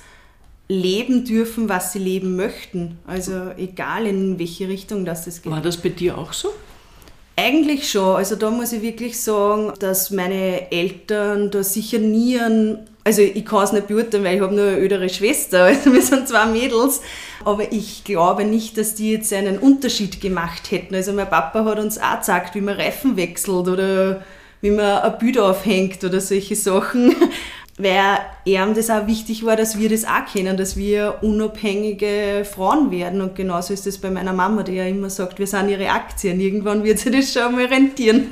leben 0.69 1.25
dürfen, 1.25 1.69
was 1.69 1.93
sie 1.93 1.99
leben 1.99 2.37
möchten. 2.37 2.99
Also 3.09 3.51
egal 3.57 4.07
in 4.07 4.39
welche 4.39 4.69
Richtung 4.69 5.05
das 5.05 5.25
geht. 5.25 5.51
War 5.51 5.61
das 5.61 5.77
bei 5.77 5.89
dir 5.89 6.17
auch 6.17 6.33
so? 6.33 6.51
Eigentlich 7.35 7.91
schon. 7.91 8.15
Also 8.15 8.37
da 8.37 8.53
muss 8.53 8.73
ich 8.73 8.83
wirklich 8.83 9.21
sagen, 9.21 9.73
dass 9.81 10.13
meine 10.13 10.71
Eltern 10.71 11.51
da 11.51 11.65
sicher 11.65 11.99
nie 11.99 12.39
einen, 12.39 12.89
also 13.05 13.23
ich 13.23 13.45
kann 13.45 13.65
es 13.65 13.73
nicht 13.73 13.89
beurteilen, 13.89 14.25
weil 14.25 14.37
ich 14.37 14.43
habe 14.43 14.55
nur 14.55 14.67
eine 14.67 14.77
ältere 14.79 15.09
Schwester, 15.09 15.65
also 15.65 15.93
wir 15.93 16.03
sind 16.03 16.29
zwei 16.29 16.47
Mädels, 16.47 17.01
aber 17.45 17.73
ich 17.73 18.05
glaube 18.05 18.45
nicht, 18.45 18.77
dass 18.77 18.95
die 18.95 19.13
jetzt 19.13 19.33
einen 19.33 19.59
Unterschied 19.59 20.21
gemacht 20.21 20.71
hätten. 20.71 20.95
Also 20.95 21.13
mein 21.13 21.29
Papa 21.29 21.65
hat 21.65 21.79
uns 21.79 21.99
auch 21.99 22.19
gesagt, 22.19 22.55
wie 22.55 22.61
man 22.61 22.77
Reifen 22.77 23.17
wechselt 23.17 23.69
oder 23.69 24.23
wie 24.61 24.71
man 24.71 24.99
ein 24.99 25.19
Bild 25.19 25.39
aufhängt 25.39 26.05
oder 26.05 26.21
solche 26.21 26.55
Sachen 26.57 27.15
weil 27.83 28.19
ihm 28.45 28.75
das 28.75 28.91
auch 28.91 29.07
wichtig 29.07 29.45
war, 29.45 29.57
dass 29.57 29.79
wir 29.79 29.89
das 29.89 30.05
auch 30.05 30.31
kennen, 30.31 30.57
dass 30.57 30.77
wir 30.77 31.19
unabhängige 31.23 32.45
Frauen 32.45 32.91
werden. 32.91 33.21
Und 33.21 33.35
genauso 33.35 33.73
ist 33.73 33.87
es 33.87 33.99
bei 33.99 34.11
meiner 34.11 34.33
Mama, 34.33 34.63
die 34.63 34.75
ja 34.75 34.85
immer 34.85 35.11
sagt, 35.11 35.39
wir 35.39 35.47
sind 35.47 35.69
ihre 35.69 35.89
Aktien. 35.89 36.41
Irgendwann 36.41 36.85
wird 36.85 36.99
sie 36.99 37.11
das 37.11 37.33
schon 37.33 37.55
mal 37.55 37.67
rentieren. 37.67 38.31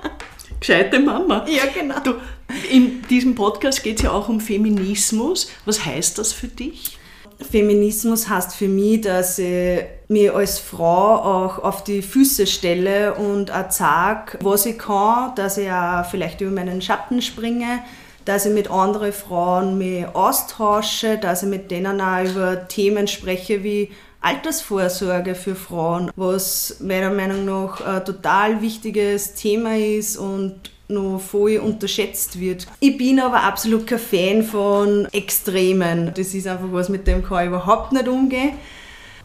Gescheite 0.60 1.00
Mama. 1.00 1.44
Ja, 1.48 1.64
genau. 1.72 2.00
Du, 2.02 2.14
in 2.70 3.02
diesem 3.08 3.34
Podcast 3.34 3.82
geht 3.82 3.96
es 3.96 4.02
ja 4.02 4.12
auch 4.12 4.28
um 4.28 4.40
Feminismus. 4.40 5.50
Was 5.64 5.84
heißt 5.84 6.18
das 6.18 6.32
für 6.32 6.48
dich? 6.48 6.98
Feminismus 7.38 8.28
heißt 8.28 8.54
für 8.54 8.68
mich, 8.68 9.02
dass 9.02 9.38
ich 9.38 9.80
mir 10.08 10.34
als 10.34 10.58
Frau 10.58 11.16
auch 11.16 11.58
auf 11.58 11.84
die 11.84 12.02
Füße 12.02 12.46
stelle 12.46 13.14
und 13.14 13.50
auch 13.50 13.70
sage, 13.70 14.38
was 14.40 14.66
ich 14.66 14.78
kann, 14.78 15.34
dass 15.34 15.58
ich 15.58 15.70
auch 15.70 16.04
vielleicht 16.06 16.40
über 16.40 16.50
meinen 16.50 16.80
Schatten 16.80 17.20
springe, 17.20 17.80
dass 18.24 18.46
ich 18.46 18.52
mit 18.52 18.70
anderen 18.70 19.12
Frauen 19.12 19.76
mich 19.76 20.06
austausche, 20.06 21.18
dass 21.18 21.42
ich 21.42 21.48
mit 21.48 21.70
denen 21.70 22.00
auch 22.00 22.24
über 22.24 22.68
Themen 22.68 23.06
spreche 23.06 23.62
wie 23.62 23.90
Altersvorsorge 24.20 25.34
für 25.34 25.54
Frauen, 25.54 26.10
was 26.16 26.78
meiner 26.80 27.10
Meinung 27.10 27.44
nach 27.44 27.80
ein 27.80 28.04
total 28.04 28.62
wichtiges 28.62 29.34
Thema 29.34 29.76
ist 29.76 30.16
und 30.16 30.58
noch 30.88 31.18
voll 31.18 31.58
unterschätzt 31.58 32.40
wird. 32.40 32.66
Ich 32.80 32.96
bin 32.96 33.20
aber 33.20 33.42
absolut 33.42 33.86
kein 33.86 33.98
Fan 33.98 34.42
von 34.42 35.06
Extremen. 35.12 36.12
Das 36.14 36.34
ist 36.34 36.46
einfach 36.46 36.68
was, 36.70 36.88
mit 36.88 37.06
dem 37.06 37.22
kann 37.24 37.44
ich 37.44 37.48
überhaupt 37.48 37.92
nicht 37.92 38.08
umgehen. 38.08 38.52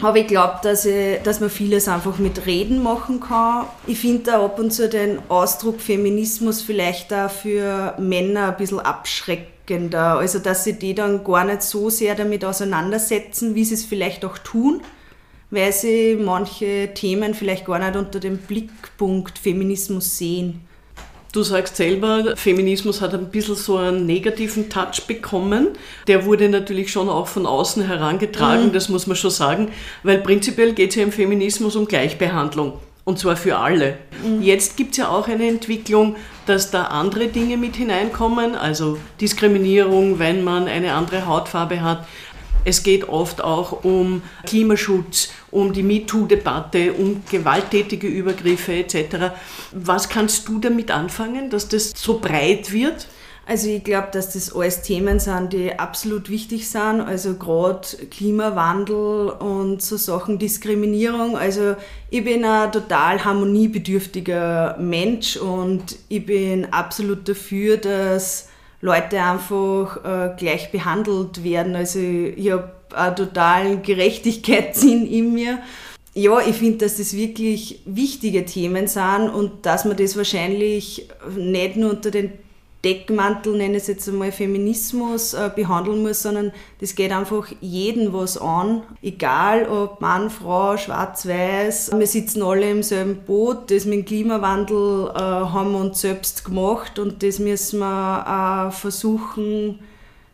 Aber 0.02 0.18
ich 0.18 0.28
glaube, 0.28 0.56
dass, 0.64 0.88
dass 1.24 1.40
man 1.40 1.50
vieles 1.50 1.88
einfach 1.88 2.18
mit 2.18 2.48
Reden 2.48 2.82
machen 2.82 3.20
kann. 3.20 3.68
Ich 3.86 4.00
finde 4.00 4.24
da 4.32 4.44
ab 4.44 4.58
und 4.58 4.72
zu 4.72 4.90
den 4.90 5.20
Ausdruck 5.30 5.80
Feminismus 5.80 6.62
vielleicht 6.62 7.14
auch 7.14 7.30
für 7.30 7.94
Männer 8.00 8.50
ein 8.50 8.58
bisschen 8.58 8.80
abschreckender. 8.80 10.18
Also, 10.18 10.40
dass 10.40 10.64
sie 10.64 10.80
die 10.80 10.96
dann 10.96 11.24
gar 11.24 11.46
nicht 11.46 11.62
so 11.62 11.92
sehr 11.92 12.16
damit 12.16 12.44
auseinandersetzen, 12.44 13.54
wie 13.54 13.64
sie 13.64 13.76
es 13.76 13.86
vielleicht 13.86 14.26
auch 14.26 14.40
tun, 14.40 14.82
weil 15.52 15.72
sie 15.72 16.18
manche 16.20 16.90
Themen 16.96 17.36
vielleicht 17.36 17.66
gar 17.66 17.78
nicht 17.78 17.96
unter 17.96 18.20
dem 18.20 18.40
Blickpunkt 18.40 19.38
Feminismus 19.38 20.18
sehen. 20.18 20.62
Du 21.34 21.44
sagst 21.44 21.78
selber, 21.78 22.36
Feminismus 22.36 23.00
hat 23.00 23.14
ein 23.14 23.30
bisschen 23.30 23.56
so 23.56 23.78
einen 23.78 24.06
negativen 24.06 24.70
Touch 24.70 25.08
bekommen. 25.08 25.70
Der 26.08 26.26
wurde 26.26 26.50
natürlich 26.50 26.92
schon 26.92 27.08
auch 27.08 27.28
von 27.28 27.46
außen 27.46 27.88
herangetragen, 27.88 28.68
mhm. 28.68 28.74
das 28.74 28.90
muss 28.90 29.08
man 29.08 29.16
schon 29.16 29.32
sagen, 29.32 29.72
weil 30.04 30.18
prinzipiell 30.18 30.74
geht 30.74 30.90
es 30.90 30.98
ja 30.98 31.04
im 31.04 31.14
Feminismus 31.14 31.78
um 31.78 31.88
Gleichbehandlung. 31.88 32.74
Und 33.04 33.18
zwar 33.18 33.36
für 33.36 33.58
alle. 33.58 33.98
Mhm. 34.24 34.42
Jetzt 34.42 34.76
gibt 34.76 34.92
es 34.92 34.98
ja 34.98 35.10
auch 35.10 35.28
eine 35.28 35.48
Entwicklung, 35.48 36.18
dass 36.46 36.70
da 36.70 36.84
andere 36.84 37.28
Dinge 37.28 37.56
mit 37.56 37.78
hineinkommen, 37.78 38.56
also 38.56 38.98
Diskriminierung, 39.22 40.20
wenn 40.20 40.44
man 40.44 40.68
eine 40.68 40.94
andere 40.94 41.26
Hautfarbe 41.26 41.82
hat, 41.82 42.06
es 42.66 42.84
geht 42.84 43.10
oft 43.10 43.44
auch 43.44 43.84
um 43.84 44.22
Klimaschutz, 44.46 45.30
um 45.50 45.74
die 45.74 45.84
MeToo-Debatte, 45.84 46.94
um 46.94 47.24
gewalttätige 47.30 48.08
Übergriffe 48.08 48.74
etc. 48.74 49.34
Was 49.72 50.10
kannst 50.10 50.48
du 50.48 50.60
damit 50.60 50.92
anfangen, 50.92 51.50
dass 51.50 51.68
das 51.68 51.94
so 51.96 52.20
breit 52.20 52.72
wird? 52.72 53.08
Also 53.48 53.68
ich 53.70 53.84
glaube, 53.84 54.10
dass 54.14 54.34
das 54.34 54.56
alles 54.56 54.82
Themen 54.82 55.20
sind, 55.20 55.52
die 55.52 55.78
absolut 55.78 56.30
wichtig 56.30 56.70
sind. 56.70 57.02
Also 57.02 57.36
gerade 57.36 57.86
Klimawandel 58.10 59.30
und 59.30 59.82
so 59.82 59.98
Sachen, 59.98 60.38
Diskriminierung. 60.38 61.36
Also 61.38 61.76
ich 62.12 62.24
bin 62.24 62.46
ein 62.46 62.72
total 62.72 63.26
harmoniebedürftiger 63.26 64.78
Mensch 64.80 65.38
und 65.38 65.98
ich 66.08 66.26
bin 66.26 66.72
absolut 66.72 67.28
dafür, 67.28 67.78
dass 67.78 68.48
Leute 68.82 69.22
einfach 69.22 70.04
äh, 70.04 70.36
gleich 70.38 70.72
behandelt 70.72 71.44
werden. 71.44 71.76
Also 71.76 72.00
ich 72.00 72.52
habe 72.52 72.72
einen 72.94 73.16
totalen 73.16 73.84
Gerechtigkeitssinn 73.84 75.06
in 75.12 75.34
mir. 75.34 75.60
Ja, 76.14 76.40
ich 76.42 76.58
finde, 76.58 76.80
dass 76.80 76.98
das 76.98 77.16
wirklich 77.16 77.82
wichtige 77.86 78.46
Themen 78.46 78.88
sind 78.88 79.30
und 79.30 79.66
dass 79.66 79.86
man 79.86 79.96
das 79.96 80.18
wahrscheinlich 80.18 81.08
nicht 81.38 81.78
nur 81.78 81.92
unter 81.92 82.12
den 82.12 82.34
Deckmantel, 82.84 83.58
nenne 83.58 83.78
es 83.78 83.88
jetzt 83.88 84.10
einmal 84.10 84.32
Feminismus, 84.32 85.34
äh, 85.34 85.52
behandeln 85.56 86.02
muss, 86.02 86.24
sondern 86.24 86.52
das 86.80 86.96
geht 86.96 87.12
einfach 87.12 87.48
jeden 87.62 88.12
was 88.12 88.38
an. 88.38 88.82
Egal 89.04 89.68
ob 89.70 90.02
Mann, 90.02 90.30
Frau, 90.30 90.78
schwarz, 90.78 91.28
weiß. 91.28 91.92
Wir 91.96 92.08
sitzen 92.08 92.42
alle 92.42 92.70
im 92.72 92.82
selben 92.82 93.18
Boot. 93.26 93.70
Das 93.70 93.86
mit 93.86 94.00
dem 94.00 94.06
Klimawandel 94.06 95.12
äh, 95.14 95.20
haben 95.20 95.74
wir 95.74 95.80
uns 95.80 96.02
selbst 96.02 96.44
gemacht 96.44 96.98
und 96.98 97.22
das 97.22 97.38
müssen 97.40 97.80
wir 97.80 98.68
auch 98.68 98.74
versuchen, 98.74 99.80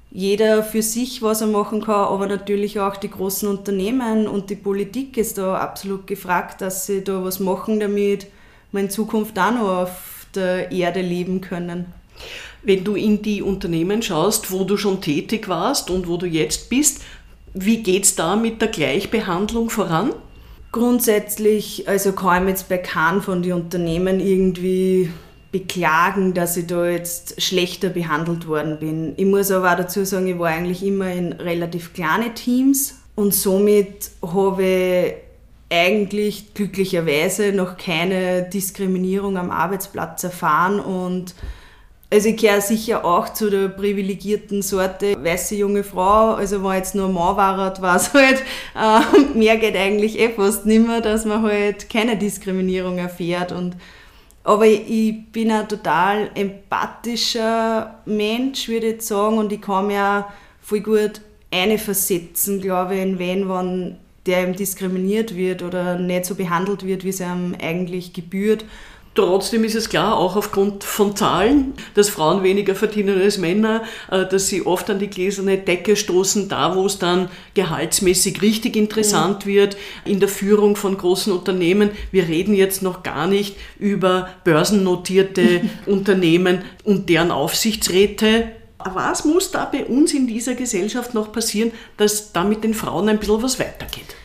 jeder 0.10 0.64
für 0.64 0.82
sich, 0.82 1.22
was 1.22 1.42
er 1.42 1.48
machen 1.48 1.84
kann, 1.84 2.06
aber 2.06 2.28
natürlich 2.28 2.80
auch 2.80 2.96
die 2.96 3.12
großen 3.12 3.48
Unternehmen 3.48 4.28
und 4.28 4.50
die 4.50 4.56
Politik 4.56 5.18
ist 5.18 5.38
da 5.38 5.58
absolut 5.58 6.08
gefragt, 6.08 6.62
dass 6.62 6.86
sie 6.86 7.04
da 7.04 7.24
was 7.24 7.40
machen, 7.40 7.80
damit 7.80 8.28
wir 8.72 8.82
in 8.82 8.90
Zukunft 8.90 9.38
auch 9.38 9.52
noch 9.52 9.82
auf 9.82 10.28
der 10.34 10.72
Erde 10.72 11.02
leben 11.02 11.42
können. 11.42 11.94
Wenn 12.64 12.84
du 12.84 12.96
in 12.96 13.22
die 13.22 13.42
Unternehmen 13.42 14.02
schaust, 14.02 14.52
wo 14.52 14.64
du 14.64 14.78
schon 14.78 15.02
tätig 15.02 15.48
warst 15.48 15.90
und 15.90 16.08
wo 16.08 16.18
du 16.18 16.26
jetzt 16.26 16.70
bist, 16.70 17.02
wie 17.54 17.82
geht 17.82 18.04
es 18.04 18.16
da 18.16 18.36
mit 18.36 18.62
der 18.62 18.70
Gleichbehandlung 18.70 19.70
voran? 19.70 20.14
Grundsätzlich, 20.72 21.88
also 21.88 22.12
kann 22.12 22.44
ich 22.44 22.50
jetzt 22.50 22.70
bei 22.70 22.78
keinem 22.78 23.22
von 23.22 23.42
den 23.42 23.54
Unternehmen 23.54 24.20
irgendwie 24.20 25.10
beklagen, 25.52 26.34
dass 26.34 26.58
ich 26.58 26.68
da 26.68 26.88
jetzt 26.88 27.42
schlechter 27.42 27.90
behandelt 27.90 28.48
worden 28.48 28.80
bin. 28.80 29.14
Ich 29.18 29.26
muss 29.26 29.50
aber 29.50 29.72
auch 29.72 29.78
dazu 29.78 30.04
sagen, 30.04 30.28
ich 30.28 30.38
war 30.38 30.50
eigentlich 30.50 30.84
immer 30.84 31.12
in 31.12 31.32
relativ 31.34 31.94
kleine 31.94 32.34
Teams 32.34 33.00
und 33.16 33.34
somit 33.34 34.12
habe 34.22 34.64
ich 34.64 35.14
eigentlich 35.70 36.54
glücklicherweise 36.54 37.52
noch 37.52 37.78
keine 37.78 38.44
Diskriminierung 38.44 39.38
am 39.38 39.52
Arbeitsplatz 39.52 40.24
erfahren 40.24 40.80
und 40.80 41.36
also 42.10 42.30
ich 42.30 42.38
gehöre 42.38 42.62
sicher 42.62 43.04
auch 43.04 43.34
zu 43.34 43.50
der 43.50 43.68
privilegierten 43.68 44.62
Sorte 44.62 45.22
weiße 45.22 45.56
junge 45.56 45.84
Frau. 45.84 46.36
Also 46.36 46.64
wenn 46.64 46.78
jetzt 46.78 46.96
nur 46.96 47.08
ein 47.08 47.14
Mann 47.14 47.36
war, 47.36 47.82
war 47.82 47.96
es 47.96 48.14
halt, 48.14 48.44
äh, 48.76 49.38
mehr 49.38 49.58
geht 49.58 49.76
eigentlich 49.76 50.18
eh 50.18 50.30
fast 50.30 50.66
nimmer, 50.66 51.02
dass 51.02 51.26
man 51.26 51.42
halt 51.42 51.90
keine 51.90 52.16
Diskriminierung 52.18 52.98
erfährt. 52.98 53.52
Und, 53.52 53.76
aber 54.44 54.66
ich, 54.66 54.90
ich 54.90 55.32
bin 55.32 55.52
ein 55.52 55.68
total 55.68 56.30
empathischer 56.34 58.00
Mensch, 58.06 58.70
würde 58.70 58.94
ich 58.94 59.02
sagen, 59.02 59.38
und 59.38 59.52
ich 59.52 59.62
kann 59.62 59.88
mir 59.88 60.28
voll 60.62 60.80
gut 60.80 61.22
eine 61.52 61.78
versetzen, 61.78 62.62
glaube 62.62 62.96
ich, 62.96 63.02
in 63.02 63.20
wen, 63.20 63.50
wann 63.50 63.98
der 64.26 64.44
eben 64.44 64.56
diskriminiert 64.56 65.36
wird 65.36 65.64
oder 65.64 65.98
nicht 65.98 66.26
so 66.26 66.36
behandelt 66.36 66.86
wird, 66.86 67.04
wie 67.04 67.10
es 67.10 67.22
ihm 67.22 67.56
eigentlich 67.62 68.14
gebührt. 68.14 68.66
Trotzdem 69.18 69.64
ist 69.64 69.74
es 69.74 69.90
klar, 69.90 70.16
auch 70.16 70.36
aufgrund 70.36 70.84
von 70.84 71.16
Zahlen, 71.16 71.74
dass 71.96 72.08
Frauen 72.08 72.44
weniger 72.44 72.76
verdienen 72.76 73.20
als 73.20 73.40
Männer, 73.40 73.82
äh, 74.12 74.28
dass 74.28 74.48
sie 74.48 74.64
oft 74.64 74.88
an 74.92 75.00
die 75.00 75.10
gläserne 75.10 75.58
Decke 75.58 75.96
stoßen, 75.96 76.50
da 76.50 76.76
wo 76.76 76.86
es 76.86 77.00
dann 77.00 77.28
gehaltsmäßig 77.56 78.44
richtig 78.44 78.76
interessant 78.76 79.48
mhm. 79.48 79.50
wird, 79.50 79.78
in 80.06 80.20
der 80.20 80.30
Führung 80.30 80.76
von 80.76 80.96
großen 80.96 81.34
Unternehmen. 81.34 81.90
Wir 82.12 82.28
reden 82.28 82.54
jetzt 82.54 82.84
noch 82.84 83.02
gar 83.02 83.26
nicht 83.26 83.56
über 83.80 84.30
börsennotierte 84.44 85.62
Unternehmen 85.88 86.62
und 86.84 87.10
deren 87.10 87.32
Aufsichtsräte. 87.32 88.50
Was 88.78 89.26
muss 89.26 89.50
da 89.50 89.66
bei 89.66 89.84
uns 89.86 90.14
in 90.14 90.28
dieser 90.28 90.54
Gesellschaft 90.54 91.16
noch 91.16 91.32
passieren, 91.32 91.72
dass 91.98 92.34
da 92.34 92.44
mit 92.44 92.64
den 92.64 92.76
Frauen 92.76 93.10
ein 93.10 93.18
bisschen 93.18 93.42
was 93.42 93.60
weitergeht? 93.60 94.16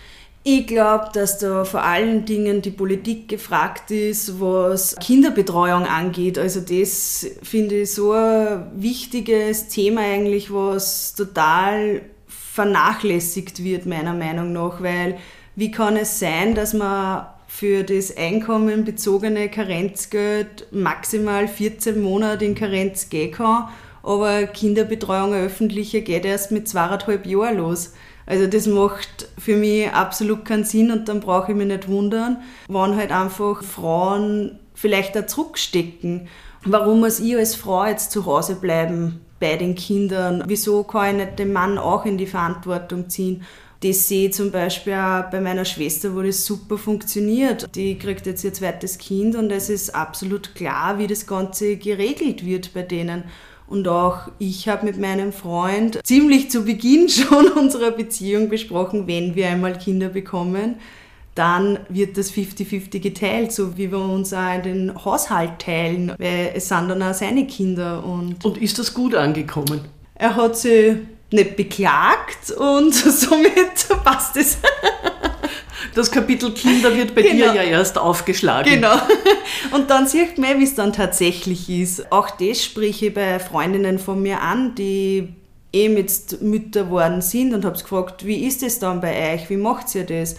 Ich 0.44 0.66
glaube, 0.66 1.10
dass 1.12 1.38
da 1.38 1.64
vor 1.64 1.84
allen 1.84 2.24
Dingen 2.24 2.62
die 2.62 2.72
Politik 2.72 3.28
gefragt 3.28 3.92
ist, 3.92 4.40
was 4.40 4.96
Kinderbetreuung 4.96 5.86
angeht. 5.86 6.36
Also 6.36 6.60
das 6.60 7.26
finde 7.44 7.82
ich 7.82 7.92
so 7.92 8.12
ein 8.12 8.72
wichtiges 8.74 9.68
Thema 9.68 10.00
eigentlich, 10.00 10.52
was 10.52 11.14
total 11.14 12.02
vernachlässigt 12.26 13.62
wird, 13.62 13.86
meiner 13.86 14.14
Meinung 14.14 14.52
nach, 14.52 14.82
weil 14.82 15.16
wie 15.54 15.70
kann 15.70 15.96
es 15.96 16.18
sein, 16.18 16.56
dass 16.56 16.74
man 16.74 17.26
für 17.46 17.84
das 17.84 18.16
einkommenbezogene 18.16 19.48
Karenzgeld 19.48 20.66
maximal 20.72 21.46
14 21.46 22.02
Monate 22.02 22.46
in 22.46 22.54
Karenz 22.56 23.10
gehen 23.10 23.30
kann, 23.30 23.68
aber 24.02 24.46
Kinderbetreuung 24.46 25.34
öffentliche 25.34 26.02
geht 26.02 26.24
erst 26.24 26.50
mit 26.50 26.66
zweieinhalb 26.66 27.26
Jahren 27.26 27.58
los. 27.58 27.92
Also 28.26 28.46
das 28.46 28.66
macht 28.66 29.28
für 29.38 29.56
mich 29.56 29.90
absolut 29.90 30.44
keinen 30.44 30.64
Sinn 30.64 30.90
und 30.90 31.08
dann 31.08 31.20
brauche 31.20 31.52
ich 31.52 31.58
mich 31.58 31.66
nicht 31.66 31.88
wundern, 31.88 32.38
wann 32.68 32.96
halt 32.96 33.10
einfach 33.10 33.62
Frauen 33.62 34.58
vielleicht 34.74 35.16
da 35.16 35.26
zurückstecken. 35.26 36.28
Warum 36.64 37.00
muss 37.00 37.18
ich 37.18 37.36
als 37.36 37.56
Frau 37.56 37.84
jetzt 37.84 38.12
zu 38.12 38.24
Hause 38.26 38.56
bleiben 38.56 39.20
bei 39.40 39.56
den 39.56 39.74
Kindern? 39.74 40.44
Wieso 40.46 40.84
kann 40.84 41.18
ich 41.18 41.26
nicht 41.26 41.38
den 41.38 41.52
Mann 41.52 41.78
auch 41.78 42.04
in 42.04 42.18
die 42.18 42.26
Verantwortung 42.26 43.10
ziehen? 43.10 43.42
Das 43.82 44.06
sehe 44.06 44.28
ich 44.28 44.34
zum 44.34 44.52
Beispiel 44.52 44.92
auch 44.92 45.28
bei 45.30 45.40
meiner 45.40 45.64
Schwester, 45.64 46.14
wo 46.14 46.22
das 46.22 46.46
super 46.46 46.78
funktioniert. 46.78 47.74
Die 47.74 47.98
kriegt 47.98 48.26
jetzt 48.26 48.44
ihr 48.44 48.54
zweites 48.54 48.96
Kind 48.96 49.34
und 49.34 49.50
es 49.50 49.68
ist 49.68 49.92
absolut 49.92 50.54
klar, 50.54 50.98
wie 50.98 51.08
das 51.08 51.26
Ganze 51.26 51.76
geregelt 51.76 52.46
wird 52.46 52.72
bei 52.74 52.82
denen. 52.82 53.24
Und 53.66 53.88
auch 53.88 54.28
ich 54.38 54.68
habe 54.68 54.84
mit 54.84 54.98
meinem 54.98 55.32
Freund 55.32 56.00
ziemlich 56.04 56.50
zu 56.50 56.64
Beginn 56.64 57.08
schon 57.10 57.48
unserer 57.48 57.90
Beziehung 57.90 58.48
besprochen, 58.48 59.06
wenn 59.06 59.34
wir 59.34 59.48
einmal 59.48 59.78
Kinder 59.78 60.08
bekommen, 60.08 60.76
dann 61.34 61.78
wird 61.88 62.18
das 62.18 62.30
50-50 62.32 63.00
geteilt, 63.00 63.52
so 63.52 63.78
wie 63.78 63.90
wir 63.90 63.98
uns 63.98 64.34
auch 64.34 64.60
den 64.60 64.92
Haushalt 65.02 65.58
teilen, 65.60 66.12
weil 66.18 66.52
es 66.54 66.68
sind 66.68 66.88
dann 66.88 67.02
auch 67.02 67.14
seine 67.14 67.46
Kinder. 67.46 68.04
Und, 68.04 68.44
und 68.44 68.58
ist 68.58 68.78
das 68.78 68.92
gut 68.92 69.14
angekommen? 69.14 69.80
Er 70.14 70.36
hat 70.36 70.58
sich 70.58 70.96
nicht 71.30 71.56
beklagt 71.56 72.50
und 72.50 72.94
somit 72.94 73.88
passt 74.04 74.36
es. 74.36 74.58
Das 75.94 76.10
Kapitel 76.10 76.52
Kinder 76.52 76.94
wird 76.94 77.14
bei 77.14 77.22
genau. 77.22 77.52
dir 77.52 77.54
ja 77.54 77.62
erst 77.62 77.98
aufgeschlagen. 77.98 78.72
Genau. 78.72 78.94
Und 79.72 79.90
dann 79.90 80.06
sieht 80.06 80.38
man, 80.38 80.58
wie 80.58 80.64
es 80.64 80.74
dann 80.74 80.92
tatsächlich 80.92 81.68
ist. 81.68 82.10
Auch 82.12 82.30
das 82.30 82.64
spreche 82.64 83.06
ich 83.06 83.14
bei 83.14 83.38
Freundinnen 83.38 83.98
von 83.98 84.20
mir 84.22 84.40
an, 84.40 84.74
die 84.74 85.28
eben 85.72 85.96
jetzt 85.96 86.42
Mütter 86.42 86.84
geworden 86.84 87.22
sind 87.22 87.54
und 87.54 87.64
habe 87.64 87.78
gefragt, 87.78 88.26
wie 88.26 88.46
ist 88.46 88.62
es 88.62 88.78
dann 88.78 89.00
bei 89.00 89.34
euch? 89.34 89.48
Wie 89.48 89.56
macht 89.56 89.94
ihr 89.94 90.04
das? 90.04 90.36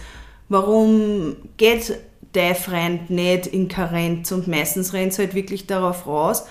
Warum 0.48 1.36
geht 1.56 1.98
dein 2.32 2.54
Freund 2.54 3.10
nicht 3.10 3.46
in 3.46 3.68
Karenz 3.68 4.30
und 4.32 4.46
meistens 4.46 4.92
rennt 4.92 5.12
es 5.12 5.18
halt 5.18 5.34
wirklich 5.34 5.66
darauf 5.66 6.06
raus, 6.06 6.44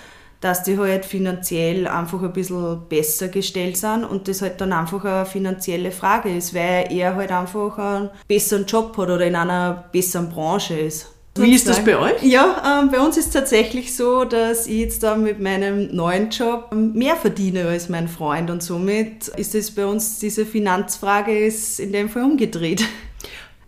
dass 0.43 0.63
die 0.63 0.77
halt 0.77 1.05
finanziell 1.05 1.87
einfach 1.87 2.21
ein 2.21 2.33
bisschen 2.33 2.81
besser 2.89 3.29
gestellt 3.29 3.77
sind 3.77 4.03
und 4.03 4.27
das 4.27 4.41
halt 4.41 4.59
dann 4.59 4.73
einfach 4.73 5.05
eine 5.05 5.25
finanzielle 5.25 5.91
Frage 5.91 6.35
ist, 6.35 6.53
weil 6.53 6.87
er 6.91 7.15
halt 7.15 7.31
einfach 7.31 7.77
einen 7.77 8.09
besseren 8.27 8.65
Job 8.65 8.97
hat 8.97 9.09
oder 9.09 9.25
in 9.25 9.37
einer 9.37 9.85
besseren 9.93 10.29
Branche 10.29 10.77
ist. 10.77 11.13
Wie 11.35 11.55
ist 11.55 11.67
das 11.67 11.83
bei 11.83 11.97
euch? 11.97 12.21
Ja, 12.21 12.81
ähm, 12.83 12.91
bei 12.91 12.99
uns 12.99 13.17
ist 13.17 13.27
es 13.27 13.31
tatsächlich 13.31 13.95
so, 13.95 14.23
dass 14.25 14.67
ich 14.67 14.79
jetzt 14.79 15.01
da 15.01 15.15
mit 15.15 15.39
meinem 15.39 15.95
neuen 15.95 16.29
Job 16.29 16.71
mehr 16.73 17.15
verdiene 17.15 17.65
als 17.65 17.87
mein 17.87 18.07
Freund 18.07 18.51
und 18.51 18.61
somit 18.61 19.29
ist 19.29 19.55
es 19.55 19.71
bei 19.71 19.85
uns, 19.85 20.19
diese 20.19 20.45
Finanzfrage 20.45 21.35
ist 21.35 21.79
in 21.79 21.93
dem 21.93 22.09
Fall 22.09 22.23
umgedreht. 22.23 22.83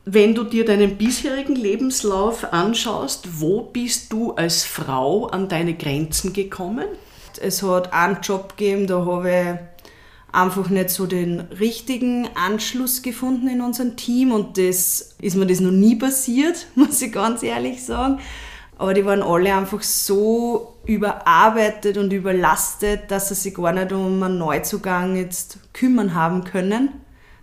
Wenn 0.08 0.36
du 0.36 0.44
dir 0.44 0.66
deinen 0.66 0.98
bisherigen 0.98 1.56
Lebenslauf 1.56 2.54
anschaust, 2.54 3.42
wo 3.42 3.62
bist 3.62 4.14
du 4.14 4.34
als 4.34 4.64
Frau 4.64 5.26
an 5.26 5.50
deine 5.50 5.74
Grenzen 5.74 6.32
gekommen? 6.32 6.86
Es 7.42 7.64
hat 7.64 7.92
einen 7.92 8.20
Job 8.22 8.56
gegeben, 8.56 8.86
da 8.86 9.04
habe 9.04 9.30
ich 9.30 9.86
einfach 10.32 10.70
nicht 10.70 10.92
so 10.92 11.08
den 11.08 11.40
richtigen 11.40 12.30
Anschluss 12.36 13.02
gefunden 13.02 13.48
in 13.48 13.62
unserem 13.62 13.96
Team 13.96 14.32
und 14.32 14.60
das 14.60 15.16
ist 15.22 15.36
mir 15.36 15.48
das 15.48 15.60
noch 15.60 15.72
nie 15.72 15.96
passiert, 15.96 16.68
muss 16.76 17.02
ich 17.02 17.12
ganz 17.12 17.42
ehrlich 17.42 17.84
sagen. 17.84 18.20
Aber 18.78 18.94
die 18.94 19.06
waren 19.06 19.24
alle 19.24 19.56
einfach 19.56 19.82
so 19.82 20.76
überarbeitet 20.86 21.98
und 21.98 22.14
überlastet, 22.14 23.10
dass 23.10 23.30
sie 23.30 23.36
sich 23.36 23.56
gar 23.56 23.72
nicht 23.72 23.92
um 23.92 24.22
einen 24.22 24.38
Neuzugang 24.38 25.16
jetzt 25.16 25.58
kümmern 25.74 26.14
haben 26.14 26.44
können. 26.44 26.90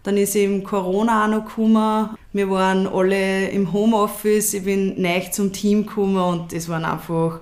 Dann 0.02 0.16
ist 0.16 0.34
eben 0.34 0.64
Corona 0.64 1.24
auch 1.24 1.28
noch 1.28 1.44
gekommen. 1.44 2.10
Wir 2.32 2.50
waren 2.50 2.86
alle 2.86 3.48
im 3.48 3.72
Homeoffice. 3.72 4.54
Ich 4.54 4.64
bin 4.64 5.00
neu 5.00 5.20
zum 5.30 5.52
Team 5.52 5.86
gekommen 5.86 6.16
und 6.16 6.52
das 6.52 6.68
waren 6.68 6.84
einfach 6.84 7.40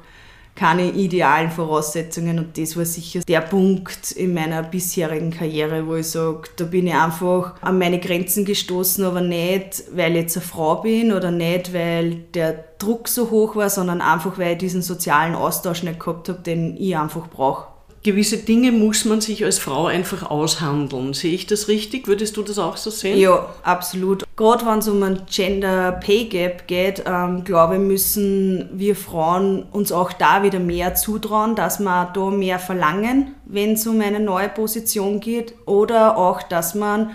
keine 0.60 0.90
idealen 0.90 1.50
Voraussetzungen 1.50 2.38
und 2.38 2.58
das 2.58 2.76
war 2.76 2.84
sicher 2.84 3.20
der 3.26 3.40
Punkt 3.40 4.12
in 4.12 4.34
meiner 4.34 4.62
bisherigen 4.62 5.30
Karriere, 5.30 5.86
wo 5.86 5.94
ich 5.94 6.08
sage, 6.08 6.42
da 6.56 6.64
bin 6.66 6.86
ich 6.86 6.94
einfach 6.94 7.54
an 7.62 7.78
meine 7.78 7.98
Grenzen 7.98 8.44
gestoßen, 8.44 9.02
aber 9.04 9.22
nicht, 9.22 9.84
weil 9.92 10.12
ich 10.12 10.22
jetzt 10.22 10.36
eine 10.36 10.44
Frau 10.44 10.82
bin 10.82 11.12
oder 11.12 11.30
nicht, 11.30 11.72
weil 11.72 12.16
der 12.34 12.62
Druck 12.78 13.08
so 13.08 13.30
hoch 13.30 13.56
war, 13.56 13.70
sondern 13.70 14.02
einfach, 14.02 14.36
weil 14.38 14.52
ich 14.52 14.58
diesen 14.58 14.82
sozialen 14.82 15.34
Austausch 15.34 15.82
nicht 15.82 15.98
gehabt 15.98 16.28
habe, 16.28 16.40
den 16.40 16.76
ich 16.76 16.94
einfach 16.94 17.28
brauche 17.30 17.68
gewisse 18.02 18.38
Dinge 18.38 18.72
muss 18.72 19.04
man 19.04 19.20
sich 19.20 19.44
als 19.44 19.58
Frau 19.58 19.86
einfach 19.86 20.30
aushandeln. 20.30 21.12
Sehe 21.12 21.34
ich 21.34 21.46
das 21.46 21.68
richtig? 21.68 22.08
Würdest 22.08 22.36
du 22.36 22.42
das 22.42 22.58
auch 22.58 22.76
so 22.76 22.90
sehen? 22.90 23.18
Ja, 23.18 23.54
absolut. 23.62 24.24
Gerade 24.36 24.64
wenn 24.64 24.78
es 24.78 24.88
um 24.88 25.02
ein 25.02 25.22
Gender 25.30 25.92
Pay 25.92 26.24
Gap 26.26 26.66
geht, 26.66 27.04
ähm, 27.06 27.44
glaube 27.44 27.74
ich, 27.74 27.80
müssen 27.80 28.70
wir 28.72 28.96
Frauen 28.96 29.64
uns 29.64 29.92
auch 29.92 30.12
da 30.12 30.42
wieder 30.42 30.60
mehr 30.60 30.94
zutrauen, 30.94 31.54
dass 31.54 31.78
wir 31.78 32.10
da 32.14 32.30
mehr 32.30 32.58
verlangen, 32.58 33.34
wenn 33.44 33.72
es 33.72 33.86
um 33.86 34.00
eine 34.00 34.20
neue 34.20 34.48
Position 34.48 35.20
geht. 35.20 35.54
Oder 35.66 36.16
auch, 36.16 36.42
dass 36.42 36.74
man 36.74 37.10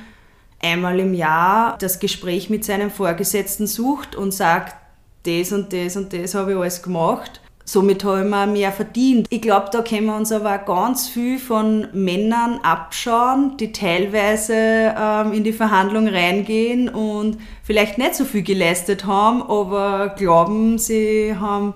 einmal 0.61 0.99
im 0.99 1.13
Jahr 1.15 1.77
das 1.79 1.99
Gespräch 1.99 2.49
mit 2.49 2.63
seinem 2.63 2.91
Vorgesetzten 2.91 3.65
sucht 3.65 4.15
und 4.15 4.33
sagt, 4.33 4.75
das 5.23 5.51
und 5.51 5.73
das 5.73 5.95
und 5.95 6.13
das 6.13 6.35
habe 6.35 6.51
ich 6.51 6.57
alles 6.57 6.83
gemacht 6.83 7.41
Somit 7.67 8.03
haben 8.03 8.29
wir 8.29 8.45
mehr 8.45 8.71
verdient. 8.71 9.25
Ich 9.31 9.41
glaube, 9.41 9.69
da 9.71 9.81
können 9.81 10.05
wir 10.05 10.15
uns 10.15 10.31
aber 10.31 10.59
ganz 10.59 11.07
viel 11.07 11.39
von 11.39 11.87
Männern 11.93 12.59
abschauen, 12.61 13.57
die 13.57 13.71
teilweise 13.71 14.53
ähm, 14.53 15.33
in 15.33 15.43
die 15.43 15.51
Verhandlung 15.51 16.07
reingehen 16.07 16.89
und 16.89 17.37
vielleicht 17.63 17.97
nicht 17.97 18.13
so 18.13 18.23
viel 18.23 18.43
geleistet 18.43 19.07
haben, 19.07 19.41
aber 19.41 20.13
glauben, 20.15 20.77
sie 20.77 21.35
haben 21.39 21.73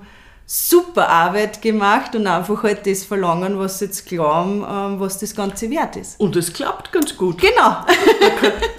super 0.52 1.10
Arbeit 1.10 1.62
gemacht 1.62 2.15
und 2.15 2.25
einfach 2.25 2.63
halt 2.63 2.88
das 2.88 3.04
verlangen, 3.04 3.60
was 3.60 3.80
sie 3.80 3.86
jetzt 3.86 4.08
glauben, 4.08 4.65
ähm, 4.67 4.99
was 4.99 5.19
das 5.19 5.36
Ganze 5.36 5.69
wert 5.69 5.95
ist. 5.95 6.19
Und 6.19 6.36
es 6.36 6.54
klappt 6.54 6.91
ganz 6.91 7.15
gut. 7.17 7.39
Genau. 7.39 7.78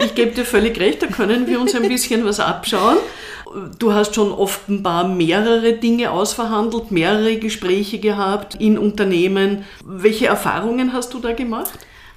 ich 0.04 0.14
gebe 0.16 0.32
dir 0.32 0.44
völlig 0.44 0.78
recht, 0.80 1.02
da 1.02 1.06
können 1.06 1.46
wir 1.46 1.60
uns 1.60 1.74
ein 1.76 1.86
bisschen 1.86 2.24
was 2.24 2.40
abschauen. 2.40 2.98
Du 3.78 3.92
hast 3.92 4.14
schon 4.14 4.30
offenbar 4.30 5.08
mehrere 5.08 5.72
Dinge 5.72 6.12
ausverhandelt, 6.12 6.92
mehrere 6.92 7.36
Gespräche 7.36 7.98
gehabt 7.98 8.54
in 8.54 8.78
Unternehmen. 8.78 9.64
Welche 9.84 10.26
Erfahrungen 10.26 10.92
hast 10.92 11.12
du 11.14 11.18
da 11.18 11.32
gemacht? 11.32 11.72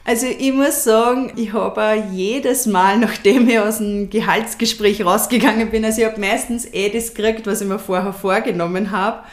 Also 0.06 0.28
ich 0.28 0.52
muss 0.52 0.84
sagen, 0.84 1.34
ich 1.36 1.54
habe 1.54 2.04
jedes 2.12 2.68
Mal, 2.68 2.98
nachdem 3.00 3.48
ich 3.48 3.60
aus 3.60 3.80
dem 3.80 4.10
Gehaltsgespräch 4.10 5.04
rausgegangen 5.04 5.72
bin, 5.72 5.84
also 5.84 6.02
ich 6.02 6.08
habe 6.08 6.20
meistens 6.20 6.72
eh 6.72 6.90
das 6.90 7.14
gekriegt, 7.14 7.48
was 7.48 7.62
ich 7.62 7.68
mir 7.68 7.80
vorher 7.80 8.14
vorgenommen 8.14 8.92
habe. 8.92 9.24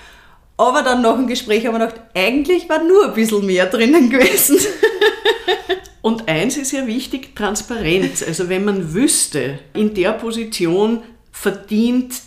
Aber 0.57 0.83
dann 0.83 1.03
nach 1.03 1.17
dem 1.17 1.27
Gespräch 1.27 1.67
habe 1.67 1.79
ich 1.79 1.83
gedacht, 1.83 2.01
eigentlich 2.15 2.69
war 2.69 2.83
nur 2.83 3.09
ein 3.09 3.15
bisschen 3.15 3.45
mehr 3.45 3.67
drinnen 3.67 4.11
gewesen. 4.11 4.59
Und 6.03 6.29
eins 6.29 6.57
ist 6.57 6.73
ja 6.73 6.87
wichtig, 6.87 7.35
Transparenz. 7.37 8.23
Also 8.23 8.49
wenn 8.49 8.65
man 8.65 8.95
wüsste, 8.95 9.59
in 9.75 9.93
der 9.93 10.13
Position 10.13 11.03
verdient 11.41 12.21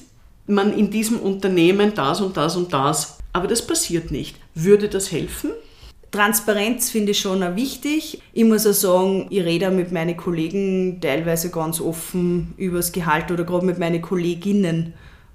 man 0.47 0.73
in 0.73 0.89
diesem 0.89 1.19
Unternehmen 1.19 1.93
das 1.93 2.19
und 2.19 2.35
das 2.35 2.55
und 2.55 2.73
das. 2.73 3.19
Aber 3.31 3.47
das 3.47 3.65
passiert 3.65 4.09
nicht. 4.09 4.37
Würde 4.55 4.89
das 4.89 5.11
helfen? 5.11 5.51
Transparenz 6.09 6.89
finde 6.89 7.11
ich 7.11 7.19
schon 7.19 7.43
auch 7.43 7.55
wichtig. 7.55 8.21
Ich 8.33 8.43
muss 8.43 8.65
auch 8.65 8.73
sagen, 8.73 9.27
ich 9.29 9.43
rede 9.43 9.69
mit 9.69 9.91
meinen 9.91 10.17
Kollegen 10.17 10.99
teilweise 10.99 11.51
ganz 11.51 11.79
offen 11.79 12.55
über 12.57 12.77
das 12.77 12.91
Gehalt 12.91 13.29
oder 13.31 13.43
gerade 13.43 13.67
mit 13.67 13.77
meinen 13.77 14.01
Kolleginnen 14.01 14.93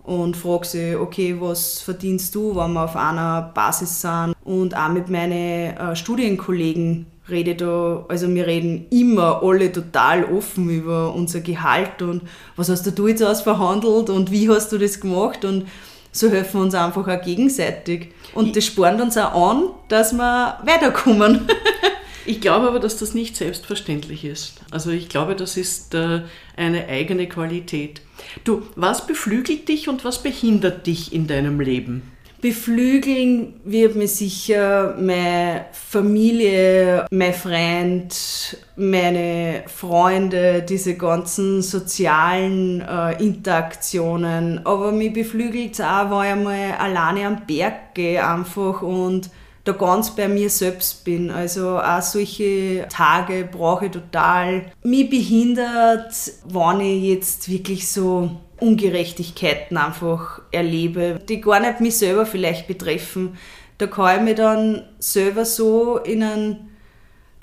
und 0.08 0.38
frage 0.38 0.66
sie, 0.66 0.96
okay, 0.96 1.36
was 1.38 1.80
verdienst 1.80 2.34
du, 2.34 2.56
wenn 2.56 2.72
wir 2.72 2.84
auf 2.84 2.96
einer 2.96 3.52
Basis 3.54 4.00
sind? 4.00 4.34
Und 4.42 4.74
auch 4.74 4.88
mit 4.88 5.10
meinen 5.10 5.76
äh, 5.76 5.94
Studienkollegen 5.94 7.06
rede 7.28 7.54
da, 7.54 8.06
also 8.08 8.26
wir 8.34 8.46
reden 8.46 8.86
immer 8.88 9.42
alle 9.42 9.70
total 9.70 10.24
offen 10.24 10.70
über 10.70 11.14
unser 11.14 11.40
Gehalt 11.40 12.00
und 12.00 12.22
was 12.56 12.70
hast 12.70 12.86
du 12.86 13.06
jetzt 13.06 13.22
ausverhandelt 13.22 14.08
und 14.08 14.30
wie 14.30 14.48
hast 14.48 14.72
du 14.72 14.78
das 14.78 14.98
gemacht 14.98 15.44
und 15.44 15.66
so 16.10 16.30
helfen 16.30 16.60
wir 16.60 16.64
uns 16.64 16.74
einfach 16.74 17.06
auch 17.06 17.22
gegenseitig. 17.22 18.12
Und 18.34 18.56
das 18.56 18.64
spornt 18.64 19.02
uns 19.02 19.18
auch 19.18 19.50
an, 19.50 19.64
dass 19.88 20.14
wir 20.14 20.58
weiterkommen. 20.64 21.46
ich 22.26 22.40
glaube 22.40 22.66
aber, 22.68 22.80
dass 22.80 22.96
das 22.96 23.12
nicht 23.12 23.36
selbstverständlich 23.36 24.24
ist. 24.24 24.54
Also 24.70 24.90
ich 24.90 25.10
glaube, 25.10 25.36
das 25.36 25.58
ist 25.58 25.92
äh, 25.94 26.22
eine 26.56 26.88
eigene 26.88 27.28
Qualität. 27.28 28.00
Du, 28.44 28.62
was 28.76 29.06
beflügelt 29.06 29.68
dich 29.68 29.88
und 29.88 30.04
was 30.04 30.22
behindert 30.22 30.86
dich 30.86 31.12
in 31.12 31.26
deinem 31.26 31.60
Leben? 31.60 32.02
Beflügeln 32.40 33.54
wird 33.64 33.96
mir 33.96 34.06
sicher 34.06 34.94
meine 34.96 35.64
Familie, 35.72 37.04
mein 37.10 37.34
Freund, 37.34 38.56
meine 38.76 39.64
Freunde, 39.66 40.62
diese 40.62 40.94
ganzen 40.96 41.62
sozialen 41.62 42.80
äh, 42.80 43.20
Interaktionen. 43.20 44.64
Aber 44.64 44.92
mich 44.92 45.12
beflügelt 45.12 45.72
es 45.72 45.80
auch, 45.80 46.10
wenn 46.10 46.26
ich 46.26 46.32
einmal 46.32 46.72
alleine 46.78 47.26
am 47.26 47.44
Berg 47.44 47.94
gehe 47.94 48.24
einfach 48.24 48.82
und 48.82 49.30
da 49.68 49.72
ganz 49.74 50.14
bei 50.14 50.28
mir 50.28 50.50
selbst 50.50 51.04
bin. 51.04 51.30
Also 51.30 51.78
auch 51.78 52.02
solche 52.02 52.86
Tage 52.88 53.48
brauche 53.50 53.86
ich 53.86 53.92
total. 53.92 54.72
Mich 54.82 55.10
behindert, 55.10 56.12
wenn 56.46 56.80
ich 56.80 57.02
jetzt 57.02 57.50
wirklich 57.50 57.88
so 57.88 58.30
Ungerechtigkeiten 58.60 59.76
einfach 59.76 60.40
erlebe, 60.50 61.20
die 61.28 61.40
gar 61.40 61.60
nicht 61.60 61.80
mich 61.80 61.98
selber 61.98 62.26
vielleicht 62.26 62.66
betreffen. 62.66 63.36
Da 63.78 63.86
kann 63.86 64.16
ich 64.16 64.22
mich 64.22 64.34
dann 64.34 64.82
selber 64.98 65.44
so 65.44 65.98
in 65.98 66.22
einen 66.22 66.68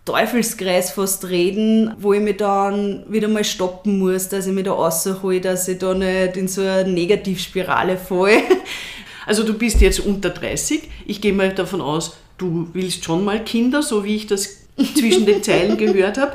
Teufelskreis 0.03 0.91
fast 0.91 1.25
reden, 1.29 1.95
wo 1.97 2.13
ich 2.13 2.21
mich 2.21 2.37
dann 2.37 3.05
wieder 3.07 3.27
mal 3.27 3.43
stoppen 3.43 3.97
muss, 3.97 4.29
dass 4.29 4.45
ich 4.45 4.53
mich 4.53 4.65
da 4.65 4.73
raushole, 4.73 5.41
dass 5.41 5.67
ich 5.67 5.79
da 5.79 5.93
nicht 5.93 6.37
in 6.37 6.47
so 6.47 6.61
eine 6.61 6.91
Negativspirale 6.91 7.97
falle. 7.97 8.37
Also 9.25 9.43
du 9.43 9.53
bist 9.53 9.81
jetzt 9.81 9.99
unter 9.99 10.29
30. 10.29 10.89
Ich 11.05 11.21
gehe 11.21 11.33
mal 11.33 11.53
davon 11.53 11.81
aus, 11.81 12.17
du 12.37 12.69
willst 12.73 13.03
schon 13.03 13.23
mal 13.23 13.43
Kinder, 13.43 13.81
so 13.81 14.03
wie 14.03 14.15
ich 14.15 14.27
das 14.27 14.64
zwischen 14.77 15.25
den 15.25 15.41
Zeilen 15.41 15.77
gehört 15.77 16.17
habe. 16.17 16.33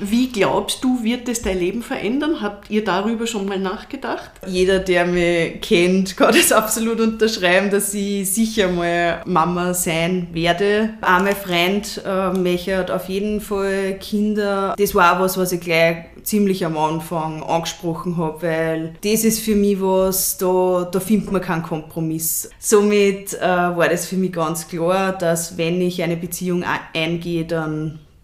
Wie 0.00 0.28
glaubst 0.28 0.82
du, 0.82 1.02
wird 1.04 1.28
es 1.28 1.42
dein 1.42 1.58
Leben 1.58 1.82
verändern? 1.82 2.40
Habt 2.40 2.70
ihr 2.70 2.84
darüber 2.84 3.26
schon 3.26 3.46
mal 3.46 3.58
nachgedacht? 3.58 4.30
Jeder, 4.46 4.78
der 4.78 5.06
mich 5.06 5.60
kennt, 5.60 6.16
kann 6.16 6.34
das 6.34 6.52
absolut 6.52 7.00
unterschreiben, 7.00 7.70
dass 7.70 7.92
ich 7.94 8.32
sicher 8.32 8.68
mal 8.68 9.22
Mama 9.26 9.74
sein 9.74 10.28
werde. 10.32 10.90
Mein 11.00 11.36
Freund 11.36 12.02
äh, 12.04 12.30
möchte 12.32 12.94
auf 12.94 13.08
jeden 13.08 13.40
Fall 13.40 13.98
Kinder. 14.00 14.74
Das 14.78 14.94
war 14.94 15.20
was, 15.20 15.36
was 15.36 15.52
ich 15.52 15.60
gleich 15.60 16.06
ziemlich 16.22 16.64
am 16.64 16.76
Anfang 16.76 17.42
angesprochen 17.42 18.16
habe, 18.16 18.42
weil 18.42 18.94
das 19.02 19.24
ist 19.24 19.40
für 19.40 19.56
mich 19.56 19.80
was, 19.80 20.38
da, 20.38 20.88
da 20.90 21.00
findet 21.00 21.32
man 21.32 21.42
keinen 21.42 21.62
Kompromiss. 21.62 22.48
Somit 22.58 23.34
äh, 23.34 23.40
war 23.40 23.88
das 23.88 24.06
für 24.06 24.16
mich 24.16 24.32
ganz 24.32 24.68
klar, 24.68 25.12
dass 25.12 25.58
wenn 25.58 25.80
ich 25.80 26.02
eine 26.02 26.16
Beziehung 26.16 26.64
eingehe, 26.92 27.44
dann 27.44 27.81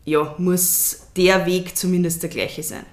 ja, 0.09 0.35
muss 0.39 1.09
der 1.17 1.47
Weg 1.47 1.77
zumindest 1.77 2.23
der 2.23 2.31
gleiche 2.31 2.63
sein. 2.63 2.85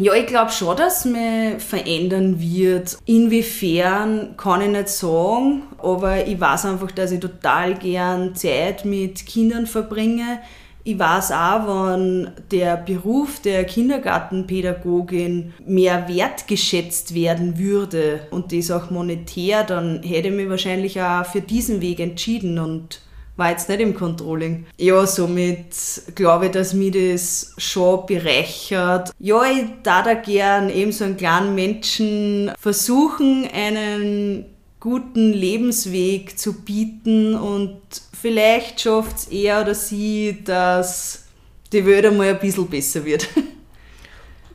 Ja, 0.00 0.14
ich 0.14 0.26
glaube 0.26 0.52
schon, 0.52 0.76
dass 0.76 1.04
man 1.04 1.58
verändern 1.58 2.40
wird. 2.40 2.98
Inwiefern 3.04 4.36
kann 4.36 4.60
ich 4.60 4.68
nicht 4.68 4.88
sagen, 4.88 5.62
aber 5.78 6.24
ich 6.24 6.40
weiß 6.40 6.66
einfach, 6.66 6.92
dass 6.92 7.10
ich 7.10 7.18
total 7.18 7.74
gern 7.74 8.36
Zeit 8.36 8.84
mit 8.84 9.26
Kindern 9.26 9.66
verbringe. 9.66 10.38
Ich 10.84 10.98
weiß 10.98 11.32
auch, 11.32 11.66
wenn 11.66 12.30
der 12.52 12.76
Beruf 12.76 13.40
der 13.40 13.64
Kindergartenpädagogin 13.64 15.52
mehr 15.66 16.08
wertgeschätzt 16.08 17.12
werden 17.12 17.58
würde 17.58 18.20
und 18.30 18.52
das 18.52 18.70
auch 18.70 18.90
monetär, 18.90 19.64
dann 19.64 20.02
hätte 20.04 20.28
ich 20.28 20.34
mich 20.34 20.48
wahrscheinlich 20.48 21.02
auch 21.02 21.26
für 21.26 21.40
diesen 21.40 21.80
Weg 21.80 21.98
entschieden 21.98 22.60
und 22.60 23.00
war 23.38 23.50
jetzt 23.50 23.68
nicht 23.68 23.80
im 23.80 23.94
Controlling. 23.94 24.66
Ja, 24.76 25.06
somit 25.06 25.74
glaube 26.14 26.46
ich, 26.46 26.52
dass 26.52 26.74
mich 26.74 26.92
das 26.92 27.54
schon 27.56 28.04
bereichert. 28.06 29.12
Ja, 29.18 29.44
ich 29.44 29.64
da 29.82 30.02
da 30.02 30.14
gern 30.14 30.68
eben 30.68 30.92
so 30.92 31.04
einen 31.04 31.16
kleinen 31.16 31.54
Menschen 31.54 32.50
versuchen, 32.58 33.48
einen 33.52 34.46
guten 34.80 35.32
Lebensweg 35.32 36.38
zu 36.38 36.62
bieten 36.62 37.34
und 37.34 37.80
vielleicht 38.20 38.80
schafft 38.80 39.16
es 39.16 39.28
er 39.28 39.62
oder 39.62 39.74
sie, 39.74 40.38
dass 40.44 41.24
die 41.72 41.84
Welt 41.84 42.06
einmal 42.06 42.28
ein 42.30 42.38
bisschen 42.38 42.68
besser 42.68 43.04
wird. 43.04 43.28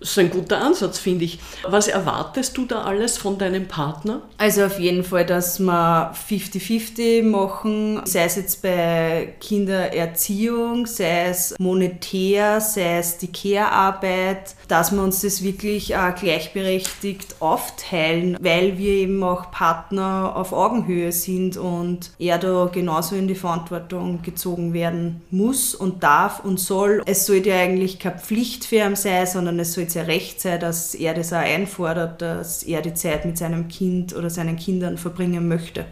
Das 0.04 0.12
ist 0.12 0.20
ein 0.20 0.32
guter 0.32 0.62
Ansatz, 0.62 1.00
finde 1.00 1.24
ich. 1.24 1.39
Was 1.66 1.88
erwartest 1.88 2.58
du 2.58 2.66
da 2.66 2.84
alles 2.84 3.18
von 3.18 3.38
deinem 3.38 3.70
Partner? 3.70 4.22
Also 4.38 4.66
auf 4.66 4.78
jeden 4.78 5.06
Fall, 5.06 5.26
dass 5.26 5.62
wir 5.62 6.13
50-50 6.30 7.24
machen, 7.24 8.02
sei 8.04 8.26
es 8.26 8.36
jetzt 8.36 8.62
bei 8.62 9.34
Kindererziehung, 9.39 10.88
sei 10.88 11.28
es 11.30 11.56
monetär, 11.58 12.60
sei 12.60 12.98
es 12.98 13.18
die 13.18 13.32
Care-Arbeit, 13.32 14.56
dass 14.68 14.92
wir 14.92 15.02
uns 15.02 15.22
das 15.22 15.42
wirklich 15.42 15.94
gleichberechtigt 16.20 17.38
aufteilen, 17.39 18.38
weil 18.42 18.78
wir 18.78 18.92
eben 18.92 19.24
auch 19.24 19.52
Partner 19.52 20.34
auf 20.36 20.52
Augenhöhe 20.52 21.13
sind 21.13 21.56
und 21.56 22.12
er 22.20 22.39
da 22.39 22.70
genauso 22.70 23.16
in 23.16 23.30
die 23.30 23.36
Verantwortung 23.36 24.22
gezogen 24.22 24.74
werden 24.74 25.22
muss 25.32 25.74
und 25.74 26.04
darf 26.04 26.44
und 26.44 26.60
soll. 26.60 27.02
Es 27.06 27.26
sollte 27.26 27.52
ja 27.52 27.60
eigentlich 27.60 28.00
keine 28.00 28.20
Pflicht 28.20 28.66
für 28.66 28.86
ihn 28.86 28.98
sein, 28.98 29.26
sondern 29.26 29.58
es 29.60 29.72
sollte 29.72 29.93
sehr 29.94 30.08
recht 30.08 30.42
sein, 30.42 30.60
dass 30.60 30.96
er 30.96 31.14
das 31.14 31.32
auch 31.34 31.38
einfordert, 31.38 32.22
dass 32.22 32.64
er 32.64 32.82
die 32.82 32.94
Zeit 32.94 33.26
mit 33.26 33.38
seinem 33.38 33.68
Kind 33.68 34.16
oder 34.16 34.30
seinen 34.30 34.56
Kindern 34.58 34.98
verbringen 34.98 35.48
möchte. 35.48 35.86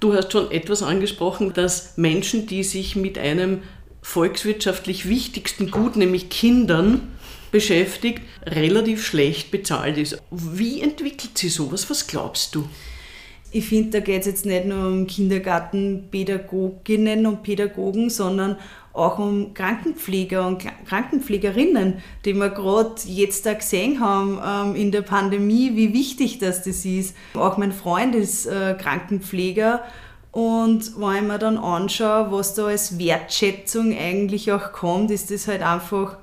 Du 0.00 0.14
hast 0.14 0.32
schon 0.32 0.50
etwas 0.50 0.82
angesprochen, 0.82 1.52
dass 1.54 1.96
Menschen, 1.96 2.46
die 2.46 2.62
sich 2.62 2.94
mit 2.96 3.16
einem 3.16 3.62
volkswirtschaftlich 4.02 5.08
wichtigsten 5.08 5.70
Gut, 5.70 5.96
nämlich 5.96 6.28
Kindern, 6.28 7.08
beschäftigt, 7.50 8.20
relativ 8.44 9.06
schlecht 9.06 9.50
bezahlt 9.52 9.96
ist. 9.96 10.18
Wie 10.30 10.82
entwickelt 10.82 11.38
sich 11.38 11.54
sowas? 11.54 11.88
Was 11.88 12.06
glaubst 12.08 12.54
du? 12.54 12.68
Ich 13.52 13.64
finde, 13.66 13.92
da 13.92 14.00
geht 14.00 14.22
es 14.22 14.26
jetzt 14.26 14.44
nicht 14.44 14.66
nur 14.66 14.88
um 14.88 15.06
Kindergartenpädagoginnen 15.06 17.26
und 17.26 17.44
Pädagogen, 17.44 18.10
sondern 18.10 18.56
auch 18.94 19.18
um 19.18 19.52
Krankenpfleger 19.54 20.46
und 20.46 20.64
Krankenpflegerinnen, 20.88 21.98
die 22.24 22.32
wir 22.32 22.48
gerade 22.48 22.94
jetzt 23.06 23.44
da 23.44 23.52
gesehen 23.52 24.00
haben 24.00 24.40
ähm, 24.42 24.76
in 24.76 24.92
der 24.92 25.02
Pandemie, 25.02 25.72
wie 25.74 25.92
wichtig 25.92 26.38
das, 26.38 26.62
das 26.62 26.84
ist. 26.84 27.14
Auch 27.34 27.58
mein 27.58 27.72
Freund 27.72 28.14
ist 28.14 28.46
äh, 28.46 28.74
Krankenpfleger 28.80 29.82
und 30.34 30.98
wenn 30.98 31.16
ich 31.16 31.22
mir 31.22 31.38
dann 31.38 31.58
anschaue, 31.58 32.32
was 32.32 32.54
da 32.54 32.66
als 32.66 32.98
Wertschätzung 32.98 33.96
eigentlich 33.96 34.50
auch 34.50 34.72
kommt, 34.72 35.12
ist 35.12 35.30
das 35.30 35.46
halt 35.46 35.62
einfach 35.62 36.16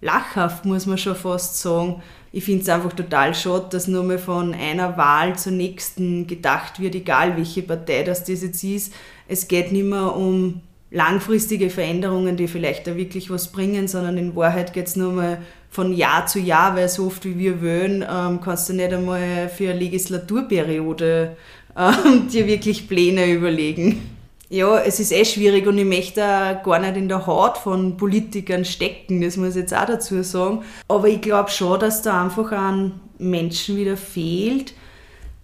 lachhaft, 0.00 0.64
muss 0.64 0.86
man 0.86 0.96
schon 0.96 1.14
fast 1.14 1.60
sagen. 1.60 2.02
Ich 2.32 2.44
finde 2.44 2.62
es 2.62 2.68
einfach 2.70 2.94
total 2.94 3.34
schade, 3.34 3.66
dass 3.70 3.86
nur 3.86 4.04
mal 4.04 4.18
von 4.18 4.54
einer 4.54 4.96
Wahl 4.96 5.38
zur 5.38 5.52
nächsten 5.52 6.26
gedacht 6.26 6.80
wird, 6.80 6.94
egal 6.94 7.36
welche 7.36 7.62
Partei 7.62 8.04
das, 8.04 8.24
das 8.24 8.42
jetzt 8.42 8.64
ist. 8.64 8.92
Es 9.28 9.48
geht 9.48 9.70
nicht 9.70 9.84
mehr 9.84 10.16
um 10.16 10.62
langfristige 10.90 11.70
Veränderungen, 11.70 12.36
die 12.36 12.48
vielleicht 12.48 12.86
da 12.86 12.96
wirklich 12.96 13.30
was 13.30 13.52
bringen, 13.52 13.88
sondern 13.88 14.16
in 14.16 14.34
Wahrheit 14.34 14.72
geht 14.72 14.86
es 14.86 14.96
nur 14.96 15.12
mal 15.12 15.38
von 15.70 15.92
Jahr 15.92 16.26
zu 16.26 16.38
Jahr, 16.38 16.76
weil 16.76 16.88
so 16.88 17.06
oft 17.06 17.24
wie 17.24 17.38
wir 17.38 17.62
wollen, 17.62 18.04
ähm, 18.08 18.40
kannst 18.40 18.68
du 18.68 18.72
nicht 18.72 18.92
einmal 18.92 19.48
für 19.48 19.70
eine 19.70 19.78
Legislaturperiode 19.78 21.36
ähm, 21.76 22.28
dir 22.32 22.46
wirklich 22.46 22.88
Pläne 22.88 23.30
überlegen. 23.30 24.14
Ja, 24.50 24.78
es 24.78 24.98
ist 24.98 25.12
eh 25.12 25.26
schwierig 25.26 25.66
und 25.66 25.76
ich 25.76 25.84
möchte 25.84 26.20
gar 26.64 26.78
nicht 26.78 26.96
in 26.96 27.08
der 27.08 27.26
Haut 27.26 27.58
von 27.58 27.98
Politikern 27.98 28.64
stecken, 28.64 29.20
das 29.20 29.36
muss 29.36 29.50
ich 29.50 29.56
jetzt 29.56 29.74
auch 29.74 29.84
dazu 29.84 30.22
sagen. 30.22 30.62
Aber 30.88 31.06
ich 31.08 31.20
glaube 31.20 31.50
schon, 31.50 31.78
dass 31.78 32.00
da 32.00 32.24
einfach 32.24 32.52
an 32.52 32.98
Menschen 33.18 33.76
wieder 33.76 33.98
fehlt, 33.98 34.72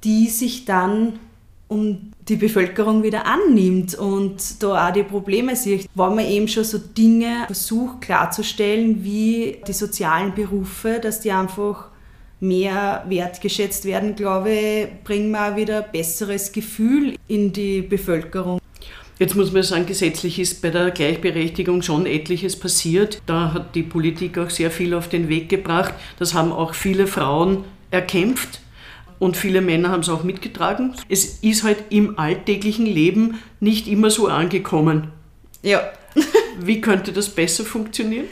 die 0.04 0.28
sich 0.28 0.64
dann 0.64 1.18
um 1.68 2.12
die 2.28 2.36
Bevölkerung 2.36 3.02
wieder 3.02 3.26
annimmt 3.26 3.94
und 3.94 4.62
da 4.62 4.88
auch 4.88 4.92
die 4.92 5.02
Probleme 5.02 5.56
sieht. 5.56 5.88
Wenn 5.94 6.14
man 6.14 6.26
eben 6.26 6.48
schon 6.48 6.64
so 6.64 6.78
Dinge 6.78 7.44
versucht 7.46 8.02
klarzustellen, 8.02 9.04
wie 9.04 9.58
die 9.66 9.72
sozialen 9.72 10.34
Berufe, 10.34 11.00
dass 11.02 11.20
die 11.20 11.32
einfach 11.32 11.88
mehr 12.40 13.04
wertgeschätzt 13.08 13.84
werden, 13.84 14.14
glaube 14.14 14.50
ich, 14.52 14.88
bringen 15.04 15.30
wir 15.30 15.52
auch 15.52 15.56
wieder 15.56 15.84
ein 15.84 15.92
besseres 15.92 16.52
Gefühl 16.52 17.16
in 17.28 17.52
die 17.52 17.82
Bevölkerung. 17.82 18.60
Jetzt 19.18 19.36
muss 19.36 19.52
man 19.52 19.62
sagen, 19.62 19.86
gesetzlich 19.86 20.40
ist 20.40 20.60
bei 20.60 20.70
der 20.70 20.90
Gleichberechtigung 20.90 21.82
schon 21.82 22.04
etliches 22.04 22.58
passiert. 22.58 23.22
Da 23.26 23.52
hat 23.52 23.74
die 23.76 23.84
Politik 23.84 24.36
auch 24.38 24.50
sehr 24.50 24.72
viel 24.72 24.92
auf 24.92 25.08
den 25.08 25.28
Weg 25.28 25.48
gebracht. 25.48 25.94
Das 26.18 26.34
haben 26.34 26.50
auch 26.50 26.74
viele 26.74 27.06
Frauen 27.06 27.64
erkämpft 27.92 28.60
und 29.24 29.38
viele 29.38 29.62
Männer 29.62 29.88
haben 29.88 30.00
es 30.00 30.10
auch 30.10 30.22
mitgetragen. 30.22 30.92
Es 31.08 31.38
ist 31.40 31.62
halt 31.62 31.78
im 31.88 32.18
alltäglichen 32.18 32.84
Leben 32.84 33.38
nicht 33.58 33.88
immer 33.88 34.10
so 34.10 34.28
angekommen. 34.28 35.12
Ja. 35.62 35.80
Wie 36.60 36.82
könnte 36.82 37.10
das 37.10 37.30
besser 37.30 37.64
funktionieren? 37.64 38.26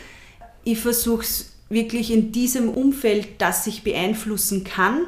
Ich 0.64 0.80
versuche 0.80 1.22
es 1.22 1.54
wirklich 1.70 2.12
in 2.12 2.30
diesem 2.30 2.68
Umfeld, 2.68 3.26
das 3.38 3.66
ich 3.66 3.82
beeinflussen 3.82 4.64
kann. 4.64 5.06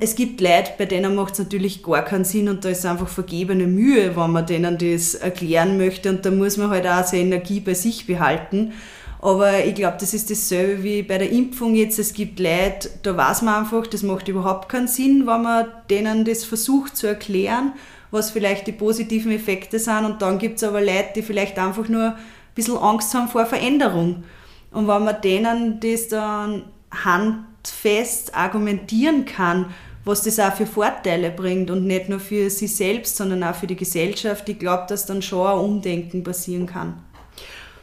Es 0.00 0.14
gibt 0.14 0.40
Leute, 0.40 0.70
bei 0.78 0.86
denen 0.86 1.14
macht 1.14 1.34
es 1.34 1.40
natürlich 1.40 1.82
gar 1.82 2.06
keinen 2.06 2.24
Sinn 2.24 2.48
und 2.48 2.64
da 2.64 2.70
ist 2.70 2.86
einfach 2.86 3.08
vergebene 3.08 3.66
Mühe, 3.66 4.16
wenn 4.16 4.30
man 4.30 4.46
denen 4.46 4.78
das 4.78 5.14
erklären 5.14 5.76
möchte 5.76 6.08
und 6.08 6.24
da 6.24 6.30
muss 6.30 6.56
man 6.56 6.70
halt 6.70 6.86
auch 6.86 7.04
seine 7.04 7.24
Energie 7.24 7.60
bei 7.60 7.74
sich 7.74 8.06
behalten. 8.06 8.72
Aber 9.20 9.64
ich 9.64 9.74
glaube, 9.74 9.96
das 9.98 10.14
ist 10.14 10.30
dasselbe 10.30 10.82
wie 10.84 11.02
bei 11.02 11.18
der 11.18 11.30
Impfung 11.30 11.74
jetzt. 11.74 11.98
Es 11.98 12.12
gibt 12.12 12.38
Leute, 12.38 12.90
da 13.02 13.16
weiß 13.16 13.42
man 13.42 13.64
einfach, 13.64 13.86
das 13.86 14.02
macht 14.02 14.28
überhaupt 14.28 14.68
keinen 14.68 14.86
Sinn, 14.86 15.26
wenn 15.26 15.42
man 15.42 15.66
denen 15.90 16.24
das 16.24 16.44
versucht 16.44 16.96
zu 16.96 17.08
erklären, 17.08 17.72
was 18.10 18.30
vielleicht 18.30 18.66
die 18.66 18.72
positiven 18.72 19.32
Effekte 19.32 19.78
sind. 19.78 20.04
Und 20.04 20.22
dann 20.22 20.38
gibt 20.38 20.58
es 20.58 20.64
aber 20.64 20.80
Leute, 20.80 21.10
die 21.16 21.22
vielleicht 21.22 21.58
einfach 21.58 21.88
nur 21.88 22.10
ein 22.10 22.16
bisschen 22.54 22.76
Angst 22.78 23.12
haben 23.14 23.28
vor 23.28 23.46
Veränderung. 23.46 24.22
Und 24.70 24.86
wenn 24.86 25.04
man 25.04 25.20
denen 25.20 25.80
das 25.80 26.08
dann 26.08 26.64
handfest 26.90 28.34
argumentieren 28.36 29.24
kann, 29.24 29.66
was 30.04 30.22
das 30.22 30.38
auch 30.38 30.54
für 30.54 30.66
Vorteile 30.66 31.30
bringt 31.30 31.70
und 31.70 31.86
nicht 31.86 32.08
nur 32.08 32.20
für 32.20 32.48
sie 32.50 32.66
selbst, 32.66 33.16
sondern 33.16 33.42
auch 33.44 33.54
für 33.54 33.66
die 33.66 33.76
Gesellschaft, 33.76 34.48
ich 34.48 34.58
glaube, 34.58 34.84
dass 34.88 35.06
dann 35.06 35.20
schon 35.22 35.46
ein 35.46 35.58
Umdenken 35.58 36.22
passieren 36.22 36.66
kann. 36.66 37.02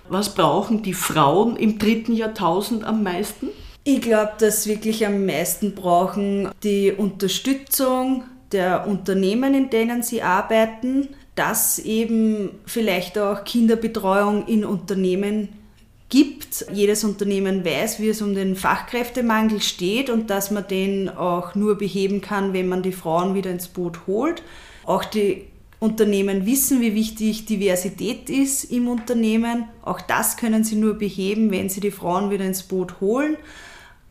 Was 0.07 0.33
brauchen 0.35 0.83
die 0.83 0.93
Frauen 0.93 1.55
im 1.55 1.79
dritten 1.79 2.13
Jahrtausend 2.13 2.83
am 2.83 3.03
meisten? 3.03 3.47
Ich 3.83 4.01
glaube, 4.01 4.33
dass 4.39 4.67
wirklich 4.67 5.05
am 5.05 5.25
meisten 5.25 5.75
brauchen 5.75 6.49
die 6.63 6.91
Unterstützung 6.91 8.23
der 8.51 8.87
Unternehmen, 8.87 9.53
in 9.53 9.69
denen 9.69 10.03
sie 10.03 10.21
arbeiten, 10.21 11.09
dass 11.35 11.79
eben 11.79 12.51
vielleicht 12.65 13.17
auch 13.17 13.43
Kinderbetreuung 13.43 14.47
in 14.47 14.63
Unternehmen 14.63 15.49
gibt. 16.09 16.65
Jedes 16.71 17.03
Unternehmen 17.03 17.65
weiß, 17.65 17.99
wie 17.99 18.09
es 18.09 18.21
um 18.21 18.35
den 18.35 18.55
Fachkräftemangel 18.55 19.61
steht 19.61 20.09
und 20.09 20.29
dass 20.29 20.51
man 20.51 20.67
den 20.67 21.09
auch 21.09 21.55
nur 21.55 21.77
beheben 21.77 22.21
kann, 22.21 22.53
wenn 22.53 22.67
man 22.67 22.83
die 22.83 22.91
Frauen 22.91 23.35
wieder 23.35 23.51
ins 23.51 23.67
Boot 23.67 24.07
holt. 24.07 24.43
Auch 24.85 25.03
die 25.03 25.47
Unternehmen 25.85 26.45
wissen, 26.45 26.81
wie 26.81 26.95
wichtig 26.95 27.45
Diversität 27.45 28.29
ist 28.29 28.65
im 28.65 28.87
Unternehmen. 28.87 29.69
Auch 29.83 30.01
das 30.01 30.35
können 30.35 30.63
sie 30.63 30.75
nur 30.75 30.95
beheben, 30.95 31.51
wenn 31.51 31.69
sie 31.69 31.79
die 31.79 31.91
Frauen 31.91 32.31
wieder 32.31 32.45
ins 32.45 32.63
Boot 32.63 32.99
holen. 32.99 33.37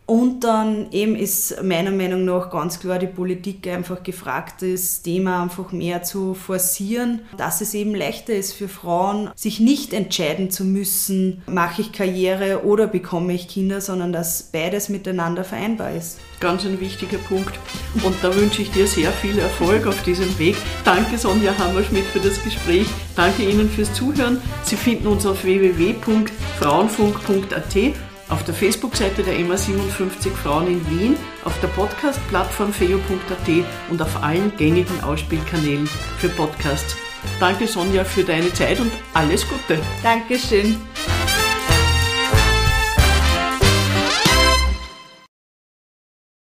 Und 0.07 0.45
dann 0.45 0.93
eben 0.93 1.17
ist 1.17 1.63
meiner 1.63 1.91
Meinung 1.91 2.27
nach 2.27 2.51
ganz 2.51 2.79
klar 2.79 2.99
die 2.99 3.07
Politik 3.07 3.67
einfach 3.67 4.03
gefragt, 4.03 4.61
das 4.61 5.01
Thema 5.01 5.43
einfach 5.43 5.73
mehr 5.73 6.03
zu 6.03 6.35
forcieren, 6.35 7.21
dass 7.39 7.63
es 7.63 7.73
eben 7.73 7.95
leichter 7.95 8.35
ist 8.35 8.53
für 8.53 8.69
Frauen, 8.69 9.31
sich 9.35 9.61
nicht 9.61 9.95
entscheiden 9.95 10.51
zu 10.51 10.65
müssen, 10.65 11.43
mache 11.47 11.81
ich 11.81 11.93
Karriere 11.93 12.65
oder 12.65 12.87
bekomme 12.87 13.33
ich 13.33 13.49
Kinder, 13.49 13.81
sondern 13.81 14.13
dass 14.13 14.43
beides 14.43 14.91
miteinander 14.91 15.43
vereinbar 15.43 15.95
ist. 15.95 16.19
Ganz 16.39 16.67
ein 16.67 16.81
wichtiger 16.81 17.17
Punkt. 17.19 17.59
Und 18.05 18.17
da 18.21 18.35
wünsche 18.35 18.61
ich 18.61 18.71
dir 18.73 18.87
sehr 18.87 19.11
viel 19.11 19.39
Erfolg 19.39 19.87
auf 19.87 20.03
diesem 20.03 20.39
Weg. 20.39 20.57
Danke 20.85 21.17
Sonja 21.17 21.57
Hammerschmidt 21.57 22.05
für 22.05 22.21
das 22.21 22.45
Gespräch. 22.45 22.89
Danke 23.17 23.49
Ihnen 23.49 23.71
fürs 23.71 23.95
Zuhören. 23.95 24.43
Sie 24.65 24.77
finden 24.77 25.07
uns 25.07 25.25
auf 25.25 25.45
www.frauenfunk.at 25.45 28.14
auf 28.29 28.45
der 28.45 28.55
Facebook-Seite 28.55 29.23
der 29.23 29.39
MA 29.41 29.57
57 29.57 30.33
Frauen 30.33 30.67
in 30.69 30.91
Wien, 30.91 31.17
auf 31.45 31.59
der 31.61 31.69
Podcast-Plattform 31.69 32.73
feo.at 32.73 33.65
und 33.91 34.01
auf 34.01 34.23
allen 34.23 34.55
gängigen 34.57 35.03
Ausspielkanälen 35.03 35.87
für 36.19 36.29
Podcasts. 36.31 36.97
Danke 37.41 37.67
Sonja 37.67 38.05
für 38.05 38.23
deine 38.23 38.53
Zeit 38.53 38.81
und 38.81 38.93
alles 39.15 39.47
Gute. 39.49 39.81
Dankeschön. 40.03 40.77